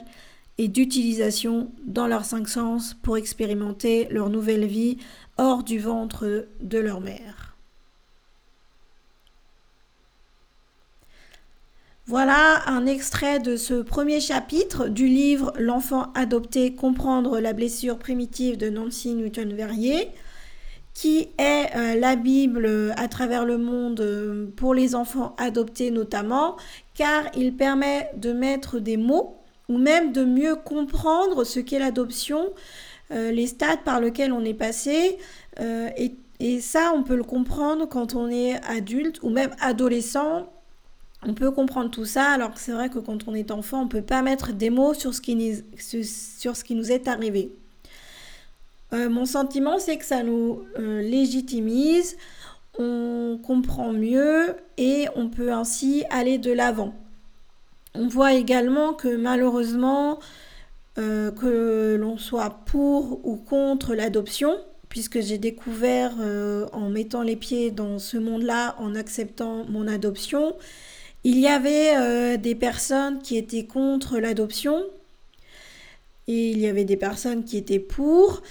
et 0.59 0.69
d'utilisation 0.69 1.73
dans 1.85 2.07
leurs 2.07 2.25
cinq 2.25 2.49
sens 2.49 2.95
pour 3.03 3.17
expérimenter 3.17 4.07
leur 4.11 4.29
nouvelle 4.29 4.67
vie 4.67 4.99
hors 5.39 5.65
du 5.65 5.79
ventre 5.79 6.47
de 6.61 6.79
leur 6.79 7.01
mère. 7.01 7.50
Voilà 12.11 12.69
un 12.69 12.87
extrait 12.87 13.39
de 13.39 13.55
ce 13.55 13.83
premier 13.83 14.19
chapitre 14.19 14.89
du 14.89 15.07
livre 15.07 15.53
L'enfant 15.61 16.09
adopté, 16.17 16.75
comprendre 16.75 17.39
la 17.39 17.53
blessure 17.53 18.01
primitive 18.01 18.57
de 18.57 18.69
Nancy 18.69 19.15
Newton-Verrier, 19.15 20.11
qui 20.93 21.29
est 21.39 21.67
euh, 21.77 21.95
la 21.95 22.17
Bible 22.17 22.93
à 22.97 23.07
travers 23.07 23.45
le 23.45 23.59
monde 23.59 24.01
euh, 24.01 24.47
pour 24.57 24.75
les 24.75 24.97
enfants 24.97 25.37
adoptés 25.39 25.93
notamment, 25.93 26.57
car 26.95 27.27
il 27.37 27.55
permet 27.55 28.11
de 28.17 28.33
mettre 28.33 28.81
des 28.81 28.97
mots 28.97 29.37
ou 29.69 29.79
même 29.79 30.11
de 30.11 30.25
mieux 30.25 30.57
comprendre 30.57 31.45
ce 31.45 31.61
qu'est 31.61 31.79
l'adoption, 31.79 32.51
euh, 33.13 33.31
les 33.31 33.47
stades 33.47 33.85
par 33.85 34.01
lesquels 34.01 34.33
on 34.33 34.45
est 34.45 34.53
passé. 34.53 35.17
Euh, 35.61 35.89
et, 35.97 36.59
ça, 36.61 36.93
on 36.93 37.05
peut 37.05 37.15
le 37.15 37.23
comprendre 37.23 37.87
quand 37.89 38.17
on 38.17 38.29
est 38.29 38.61
adulte 38.67 39.23
ou 39.23 39.31
même 39.31 39.51
adolescent. 39.61 40.49
On 41.27 41.35
peut 41.35 41.51
comprendre 41.51 41.91
tout 41.91 42.07
ça, 42.07 42.31
alors 42.31 42.55
que 42.55 42.61
c'est 42.61 42.73
vrai 42.73 42.89
que 42.89 42.99
quand 42.99 43.29
on 43.29 43.35
est 43.35 43.51
enfant, 43.51 43.81
on 43.81 43.85
ne 43.85 43.91
peut 43.91 44.03
pas 44.03 44.23
mettre 44.23 44.53
des 44.53 44.71
mots 44.71 44.95
sur 44.95 45.15
ce 45.15 45.21
qui, 45.21 45.35
nous, 45.37 46.93
est 46.93 47.09
arrivé. 47.09 47.53
Euh, 48.93 49.11
mon 49.11 49.27
sentiment, 49.27 49.79
c'est 49.79 49.99
que 49.99 50.05
ça 50.05 50.23
nous 50.23 50.65
légitimise, 50.79 52.17
on 52.79 53.39
comprend 53.43 53.93
mieux 53.93 54.57
et 54.79 55.07
on 55.15 55.29
peut 55.29 55.53
ainsi 55.53 56.05
aller 56.11 56.39
de 56.39 56.53
l'avant. 56.53 56.95
On 57.95 58.07
voit 58.07 58.35
également 58.35 58.95
que 58.95 59.17
malheureusement, 59.17 60.21
euh, 60.99 61.31
que 61.31 61.97
l'on 61.99 62.19
soit 62.19 62.61
pour 62.67 63.21
ou 63.27 63.37
contre 63.37 63.95
l'adoption, 63.95 64.57
puisque 64.89 65.21
j'ai 65.21 65.39
découvert 65.39 66.15
euh, 66.21 66.67
en 66.73 66.89
mettant 66.89 67.23
les 67.23 67.37
pieds 67.37 67.71
dans 67.71 67.99
ce 67.99 68.17
monde-là, 68.17 68.77
en 68.79 68.95
acceptant 68.95 69.65
mon 69.69 69.89
adoption, 69.89 70.55
il 71.25 71.39
y 71.39 71.47
avait 71.47 71.97
euh, 71.97 72.37
des 72.37 72.55
personnes 72.55 73.21
qui 73.21 73.37
étaient 73.37 73.67
contre 73.67 74.19
l'adoption 74.19 74.85
et 76.27 76.51
il 76.51 76.59
y 76.59 76.67
avait 76.67 76.85
des 76.85 76.97
personnes 76.97 77.45
qui 77.45 77.57
étaient 77.57 77.81
pour. 77.81 78.43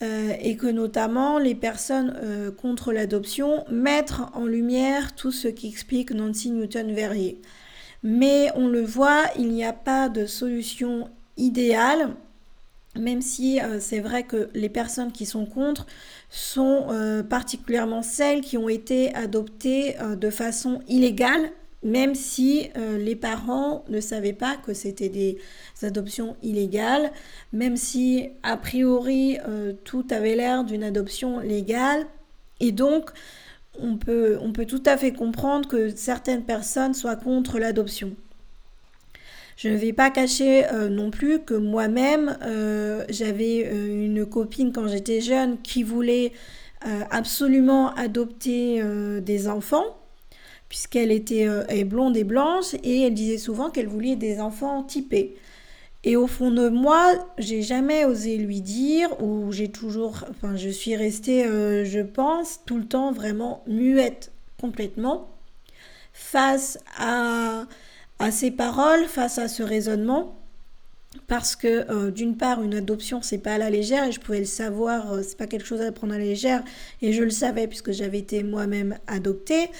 et 0.00 0.56
que 0.58 0.66
notamment 0.66 1.38
les 1.38 1.54
personnes 1.54 2.12
contre 2.58 2.92
l'adoption 2.92 3.64
mettent 3.70 4.12
en 4.34 4.44
lumière 4.44 5.14
tout 5.14 5.32
ce 5.32 5.48
qui 5.48 5.68
explique 5.68 6.10
Nancy 6.10 6.50
Newton-Verrier. 6.50 7.40
Mais 8.02 8.50
on 8.54 8.68
le 8.68 8.82
voit, 8.82 9.24
il 9.38 9.48
n'y 9.48 9.64
a 9.64 9.72
pas 9.72 10.10
de 10.10 10.26
solution 10.26 11.08
idéale, 11.36 12.14
même 12.98 13.20
si 13.20 13.60
euh, 13.60 13.78
c'est 13.80 14.00
vrai 14.00 14.24
que 14.24 14.48
les 14.54 14.68
personnes 14.68 15.12
qui 15.12 15.26
sont 15.26 15.46
contre 15.46 15.86
sont 16.30 16.86
euh, 16.90 17.22
particulièrement 17.22 18.02
celles 18.02 18.40
qui 18.40 18.56
ont 18.56 18.68
été 18.68 19.14
adoptées 19.14 20.00
euh, 20.00 20.16
de 20.16 20.30
façon 20.30 20.80
illégale, 20.88 21.50
même 21.86 22.14
si 22.14 22.68
les 22.98 23.16
parents 23.16 23.84
ne 23.88 24.00
savaient 24.00 24.32
pas 24.32 24.56
que 24.56 24.74
c'était 24.74 25.08
des 25.08 25.38
adoptions 25.82 26.36
illégales, 26.42 27.12
même 27.52 27.76
si 27.76 28.28
a 28.42 28.56
priori 28.56 29.38
tout 29.84 30.04
avait 30.10 30.36
l'air 30.36 30.64
d'une 30.64 30.82
adoption 30.84 31.40
légale. 31.40 32.06
Et 32.60 32.72
donc, 32.72 33.10
on 33.80 33.96
peut, 33.96 34.38
tout 34.66 34.82
à 34.86 34.96
fait 34.96 35.12
comprendre 35.12 35.68
que 35.68 35.90
certaines 35.94 36.42
personnes 36.42 36.94
soient 36.94 37.16
contre 37.16 37.58
l'adoption. 37.58 38.12
Je 39.56 39.68
ne 39.68 39.76
vais 39.76 39.92
pas 39.92 40.10
cacher 40.10 40.66
euh, 40.66 40.88
non 40.88 41.10
plus 41.10 41.40
que 41.40 41.54
moi-même, 41.54 42.36
euh, 42.42 43.04
j'avais 43.08 43.66
euh, 43.66 44.04
une 44.04 44.26
copine 44.26 44.70
quand 44.70 44.86
j'étais 44.86 45.20
jeune 45.20 45.60
qui 45.62 45.82
voulait 45.82 46.32
absolument 47.10 47.92
adopter 47.94 48.80
des 49.20 49.48
enfants, 49.48 49.96
puisqu'elle 50.68 51.12
était 51.12 51.48
blonde 51.84 52.16
et 52.16 52.24
blanche, 52.24 52.74
et 52.82 53.02
elle 53.02 53.14
disait 53.14 53.38
souvent 53.38 53.70
qu'elle 53.70 53.88
voulait 53.88 54.16
des 54.16 54.40
enfants 54.40 54.82
typés. 54.82 55.36
Et 56.06 56.14
au 56.14 56.28
fond 56.28 56.52
de 56.52 56.68
moi, 56.68 57.12
j'ai 57.36 57.62
jamais 57.62 58.04
osé 58.04 58.36
lui 58.36 58.60
dire, 58.60 59.08
ou 59.20 59.50
j'ai 59.50 59.72
toujours, 59.72 60.24
enfin, 60.30 60.54
je 60.54 60.68
suis 60.68 60.94
restée, 60.94 61.44
euh, 61.44 61.84
je 61.84 61.98
pense, 61.98 62.60
tout 62.64 62.78
le 62.78 62.84
temps 62.84 63.10
vraiment 63.10 63.64
muette 63.66 64.30
complètement 64.60 65.28
face 66.12 66.78
à, 66.96 67.64
à 68.20 68.30
ces 68.30 68.52
paroles, 68.52 69.06
face 69.06 69.38
à 69.38 69.48
ce 69.48 69.64
raisonnement. 69.64 70.36
Parce 71.26 71.56
que 71.56 71.90
euh, 71.90 72.12
d'une 72.12 72.36
part, 72.36 72.62
une 72.62 72.74
adoption, 72.74 73.20
c'est 73.20 73.38
pas 73.38 73.54
à 73.54 73.58
la 73.58 73.70
légère, 73.70 74.04
et 74.04 74.12
je 74.12 74.20
pouvais 74.20 74.38
le 74.38 74.44
savoir, 74.44 75.12
euh, 75.12 75.22
c'est 75.26 75.36
pas 75.36 75.48
quelque 75.48 75.66
chose 75.66 75.80
à 75.80 75.90
prendre 75.90 76.14
à 76.14 76.18
la 76.18 76.24
légère, 76.24 76.62
et 77.02 77.12
je 77.12 77.24
le 77.24 77.30
savais 77.30 77.66
puisque 77.66 77.90
j'avais 77.90 78.18
été 78.18 78.44
moi-même 78.44 78.96
adoptée. 79.08 79.70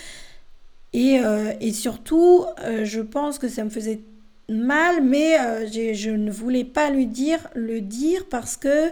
Et, 0.98 1.20
et 1.60 1.72
surtout, 1.74 2.46
je 2.84 3.00
pense 3.02 3.38
que 3.38 3.48
ça 3.48 3.64
me 3.64 3.68
faisait 3.70 4.00
mal, 4.48 5.02
mais 5.02 5.38
euh, 5.38 5.66
je 5.66 6.10
ne 6.10 6.30
voulais 6.30 6.64
pas 6.64 6.90
lui 6.90 7.06
dire, 7.06 7.48
le 7.54 7.80
dire 7.80 8.26
parce 8.28 8.56
que 8.56 8.90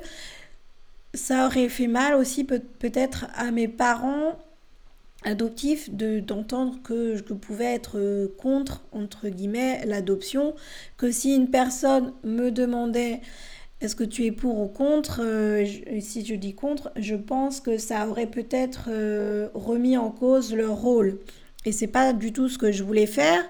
ça 1.14 1.46
aurait 1.46 1.68
fait 1.68 1.86
mal 1.86 2.14
aussi 2.14 2.44
peut-être 2.44 3.26
à 3.34 3.50
mes 3.50 3.68
parents 3.68 4.36
adoptifs 5.22 5.90
d'entendre 5.90 6.82
que 6.82 7.16
je 7.16 7.22
pouvais 7.22 7.72
être 7.72 7.98
euh, 7.98 8.28
contre, 8.36 8.82
entre 8.92 9.28
guillemets, 9.28 9.84
l'adoption, 9.86 10.54
que 10.96 11.10
si 11.10 11.34
une 11.34 11.48
personne 11.48 12.12
me 12.24 12.50
demandait 12.50 13.20
est-ce 13.80 13.96
que 13.96 14.04
tu 14.04 14.24
es 14.24 14.32
pour 14.32 14.60
ou 14.60 14.66
contre 14.66 15.20
euh, 15.22 15.66
Si 16.00 16.24
je 16.24 16.34
dis 16.34 16.54
contre, 16.54 16.90
je 16.96 17.16
pense 17.16 17.60
que 17.60 17.78
ça 17.78 18.08
aurait 18.08 18.26
peut-être 18.26 18.88
remis 19.54 19.96
en 19.96 20.10
cause 20.10 20.54
leur 20.54 20.76
rôle. 20.76 21.18
Et 21.64 21.72
c'est 21.72 21.86
pas 21.86 22.12
du 22.12 22.32
tout 22.32 22.48
ce 22.48 22.58
que 22.58 22.72
je 22.72 22.82
voulais 22.82 23.06
faire. 23.06 23.42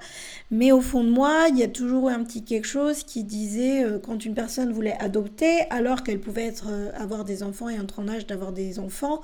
Mais 0.51 0.73
au 0.73 0.81
fond 0.81 1.03
de 1.03 1.11
moi, 1.11 1.47
il 1.51 1.59
y 1.59 1.63
a 1.63 1.69
toujours 1.69 2.09
un 2.09 2.23
petit 2.23 2.45
quelque 2.45 2.67
chose 2.67 3.03
qui 3.03 3.25
disait 3.25 3.83
euh, 3.83 3.99
quand 3.99 4.25
une 4.25 4.35
personne 4.35 4.73
voulait 4.73 4.97
adopter, 5.01 5.63
alors 5.71 6.05
qu'elle 6.05 6.21
pouvait 6.21 6.47
être, 6.47 6.67
euh, 6.71 6.91
avoir 6.97 7.25
des 7.25 7.43
enfants 7.43 7.69
et 7.69 7.75
être 7.75 7.99
en 7.99 8.09
âge 8.09 8.27
d'avoir 8.27 8.53
des 8.53 8.79
enfants, 8.79 9.21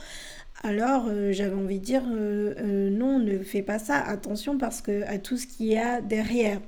alors 0.65 1.07
euh, 1.09 1.31
j'avais 1.33 1.55
envie 1.55 1.79
de 1.79 1.85
dire 1.85 2.03
non, 2.05 3.19
ne 3.19 3.39
fais 3.39 3.63
pas 3.63 3.79
ça, 3.79 3.97
attention 3.97 4.59
parce 4.59 4.81
que 4.81 5.05
à 5.05 5.19
tout 5.19 5.37
ce 5.37 5.47
qu'il 5.47 5.67
y 5.67 5.79
a 5.79 6.01
derrière. 6.01 6.61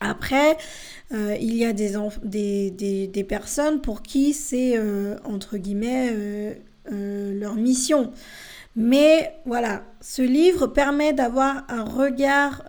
Après, 0.00 0.56
il 1.12 1.54
y 1.54 1.64
a 1.64 1.72
des, 1.72 1.92
des, 2.24 3.06
des, 3.06 3.24
personnes 3.24 3.80
pour 3.80 4.02
qui 4.02 4.32
c'est 4.32 4.76
entre 5.24 5.58
guillemets 5.58 6.56
leur 6.90 7.54
mission. 7.54 8.12
Mais 8.74 9.34
voilà, 9.44 9.82
ce 10.00 10.22
livre 10.22 10.66
permet 10.66 11.12
d'avoir 11.12 11.64
un 11.68 11.84
regard 11.84 12.62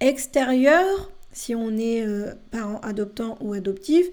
extérieur, 0.00 1.10
si 1.32 1.54
on 1.54 1.76
est 1.76 2.04
euh, 2.04 2.32
parent 2.50 2.80
adoptant 2.80 3.38
ou 3.40 3.52
adoptif, 3.52 4.06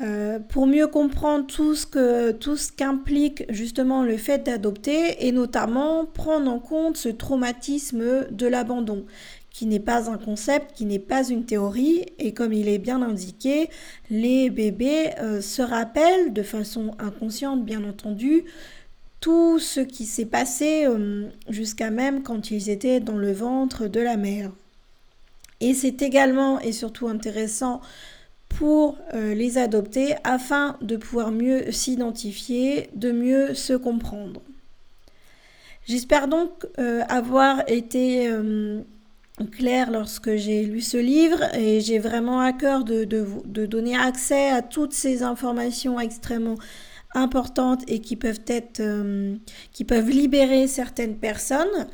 euh, 0.00 0.40
pour 0.40 0.66
mieux 0.66 0.88
comprendre 0.88 1.46
tout 1.46 1.74
ce 1.74 1.86
que 1.86 2.32
tout 2.32 2.56
ce 2.56 2.72
qu'implique 2.72 3.44
justement 3.50 4.02
le 4.02 4.16
fait 4.16 4.38
d'adopter 4.38 5.26
et 5.26 5.30
notamment 5.30 6.06
prendre 6.06 6.50
en 6.50 6.58
compte 6.58 6.96
ce 6.96 7.08
traumatisme 7.10 8.26
de 8.30 8.46
l'abandon 8.46 9.04
qui 9.50 9.66
n'est 9.66 9.80
pas 9.80 10.10
un 10.10 10.16
concept, 10.16 10.72
qui 10.74 10.86
n'est 10.86 10.98
pas 10.98 11.28
une 11.28 11.44
théorie, 11.44 12.06
et 12.18 12.32
comme 12.32 12.54
il 12.54 12.68
est 12.68 12.78
bien 12.78 13.02
indiqué, 13.02 13.68
les 14.08 14.48
bébés 14.48 15.10
euh, 15.20 15.42
se 15.42 15.60
rappellent 15.60 16.32
de 16.32 16.42
façon 16.42 16.92
inconsciente, 16.98 17.62
bien 17.62 17.84
entendu, 17.84 18.44
tout 19.22 19.58
ce 19.58 19.80
qui 19.80 20.04
s'est 20.04 20.26
passé 20.26 20.86
jusqu'à 21.48 21.90
même 21.90 22.22
quand 22.22 22.50
ils 22.50 22.68
étaient 22.68 23.00
dans 23.00 23.16
le 23.16 23.32
ventre 23.32 23.86
de 23.86 24.00
la 24.00 24.18
mère. 24.18 24.50
Et 25.60 25.74
c'est 25.74 26.02
également 26.02 26.60
et 26.60 26.72
surtout 26.72 27.06
intéressant 27.06 27.80
pour 28.48 28.98
euh, 29.14 29.32
les 29.32 29.58
adopter 29.58 30.16
afin 30.24 30.76
de 30.82 30.96
pouvoir 30.96 31.30
mieux 31.30 31.70
s'identifier, 31.70 32.90
de 32.94 33.12
mieux 33.12 33.54
se 33.54 33.72
comprendre. 33.72 34.42
J'espère 35.86 36.28
donc 36.28 36.50
euh, 36.78 37.02
avoir 37.08 37.62
été 37.68 38.28
euh, 38.28 38.80
claire 39.52 39.90
lorsque 39.90 40.34
j'ai 40.36 40.64
lu 40.64 40.80
ce 40.80 40.96
livre 40.96 41.42
et 41.54 41.80
j'ai 41.80 41.98
vraiment 41.98 42.40
à 42.40 42.52
cœur 42.52 42.84
de, 42.84 43.04
de, 43.04 43.66
donner 43.66 43.96
accès 43.96 44.50
à 44.50 44.62
toutes 44.62 44.92
ces 44.92 45.22
informations 45.22 45.98
extrêmement 45.98 46.56
importantes 47.14 47.82
et 47.88 48.00
qui 48.00 48.16
peuvent 48.16 48.40
être 48.46 48.82
qui 49.72 49.84
peuvent 49.84 50.10
libérer 50.10 50.66
certaines 50.66 51.16
personnes 51.16 51.86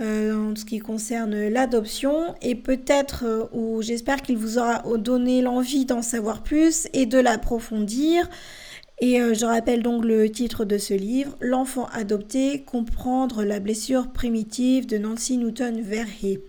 en 0.00 0.54
ce 0.54 0.64
qui 0.64 0.78
concerne 0.78 1.48
l'adoption 1.48 2.34
et 2.42 2.54
peut-être 2.54 3.48
ou 3.52 3.80
j'espère 3.82 4.22
qu'il 4.22 4.36
vous 4.36 4.58
aura 4.58 4.82
donné 4.98 5.40
l'envie 5.40 5.86
d'en 5.86 6.02
savoir 6.02 6.42
plus 6.42 6.88
et 6.92 7.06
de 7.06 7.18
l'approfondir. 7.18 8.28
Et 9.00 9.18
je 9.18 9.44
rappelle 9.44 9.82
donc 9.82 10.04
le 10.04 10.30
titre 10.30 10.64
de 10.64 10.78
ce 10.78 10.94
livre, 10.94 11.36
L'enfant 11.40 11.86
adopté, 11.92 12.62
comprendre 12.62 13.44
la 13.44 13.60
blessure 13.60 14.10
primitive 14.10 14.86
de 14.86 14.98
Nancy 14.98 15.36
Newton 15.36 15.80
Verhey. 15.80 16.40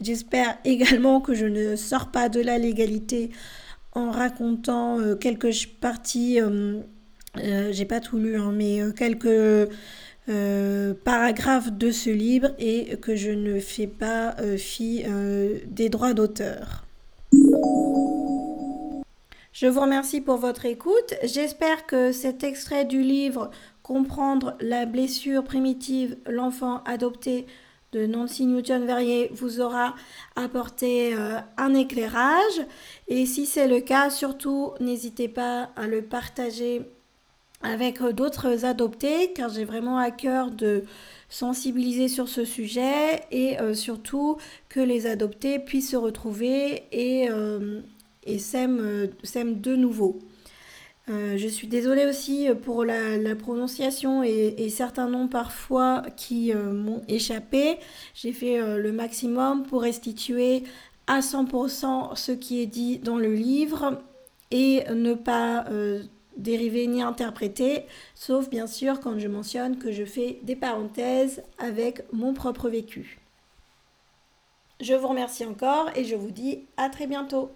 J'espère 0.00 0.58
également 0.64 1.20
que 1.20 1.34
je 1.34 1.46
ne 1.46 1.76
sors 1.76 2.10
pas 2.10 2.28
de 2.28 2.40
la 2.40 2.58
légalité 2.58 3.30
en 3.92 4.10
racontant 4.10 4.98
euh, 4.98 5.14
quelques 5.14 5.68
parties, 5.80 6.40
euh, 6.40 6.46
euh, 6.48 6.80
j'ai 7.36 7.84
pas 7.84 8.00
tout 8.00 8.18
lu, 8.18 8.36
hein, 8.36 8.52
mais 8.54 8.80
quelques 8.96 9.68
paragraphes 11.04 11.72
de 11.72 11.90
ce 11.90 12.10
livre 12.10 12.50
et 12.58 12.96
que 12.96 13.14
je 13.14 13.30
ne 13.30 13.60
fais 13.60 13.86
pas 13.86 14.36
fi 14.56 15.04
des 15.66 15.88
droits 15.88 16.14
d'auteur. 16.14 16.84
Je 19.52 19.66
vous 19.66 19.80
remercie 19.80 20.20
pour 20.20 20.36
votre 20.36 20.66
écoute. 20.66 21.14
J'espère 21.22 21.86
que 21.86 22.10
cet 22.10 22.42
extrait 22.42 22.84
du 22.84 23.02
livre 23.02 23.50
Comprendre 23.84 24.56
la 24.60 24.86
blessure 24.86 25.44
primitive, 25.44 26.16
l'enfant 26.26 26.82
adopté 26.86 27.46
de 27.92 28.06
Nancy 28.06 28.46
Newton 28.46 28.86
Verrier 28.86 29.30
vous 29.34 29.60
aura 29.60 29.94
apporté 30.36 31.14
euh, 31.14 31.38
un 31.58 31.74
éclairage. 31.74 32.66
Et 33.08 33.26
si 33.26 33.44
c'est 33.44 33.68
le 33.68 33.80
cas, 33.80 34.08
surtout 34.08 34.72
n'hésitez 34.80 35.28
pas 35.28 35.68
à 35.76 35.86
le 35.86 36.00
partager 36.00 36.80
avec 37.64 38.00
euh, 38.00 38.12
d'autres 38.12 38.64
adoptés, 38.64 39.32
car 39.34 39.50
j'ai 39.50 39.64
vraiment 39.64 39.98
à 39.98 40.10
cœur 40.10 40.50
de 40.50 40.84
sensibiliser 41.28 42.08
sur 42.08 42.28
ce 42.28 42.44
sujet 42.44 43.22
et 43.32 43.58
euh, 43.58 43.74
surtout 43.74 44.36
que 44.68 44.80
les 44.80 45.06
adoptés 45.06 45.58
puissent 45.58 45.90
se 45.90 45.96
retrouver 45.96 46.84
et, 46.92 47.28
et 48.24 48.38
s'aiment 48.38 49.10
de 49.24 49.74
nouveau. 49.76 50.20
Euh, 51.10 51.36
je 51.36 51.48
suis 51.48 51.68
désolée 51.68 52.06
aussi 52.06 52.48
pour 52.62 52.84
la, 52.84 53.34
prononciation 53.36 54.22
et, 54.22 54.68
certains 54.70 55.08
noms 55.08 55.28
parfois 55.28 56.02
qui 56.16 56.52
euh, 56.52 56.72
m'ont 56.72 57.02
échappé. 57.08 57.76
J'ai 58.14 58.32
fait 58.32 58.58
euh, 58.58 58.78
le 58.78 58.92
maximum 58.92 59.64
pour 59.64 59.82
restituer 59.82 60.64
à 61.06 61.20
100% 61.20 62.16
ce 62.16 62.32
qui 62.32 62.62
est 62.62 62.66
dit 62.66 62.98
dans 62.98 63.18
le 63.18 63.34
livre 63.34 64.00
et 64.50 64.84
ne 64.90 65.14
pas 65.14 65.66
dériver 66.36 66.86
ni 66.86 67.02
interpréter, 67.02 67.84
sauf 68.14 68.48
bien 68.48 68.66
sûr 68.66 69.00
quand 69.00 69.18
je 69.18 69.28
mentionne 69.28 69.78
que 69.78 69.92
je 69.92 70.04
fais 70.04 70.40
des 70.42 70.56
parenthèses 70.56 71.42
avec 71.58 72.02
mon 72.12 72.34
propre 72.34 72.68
vécu. 72.68 73.20
Je 74.80 74.94
vous 74.94 75.08
remercie 75.08 75.46
encore 75.46 75.90
et 75.94 76.04
je 76.04 76.16
vous 76.16 76.30
dis 76.30 76.66
à 76.76 76.88
très 76.88 77.06
bientôt. 77.06 77.52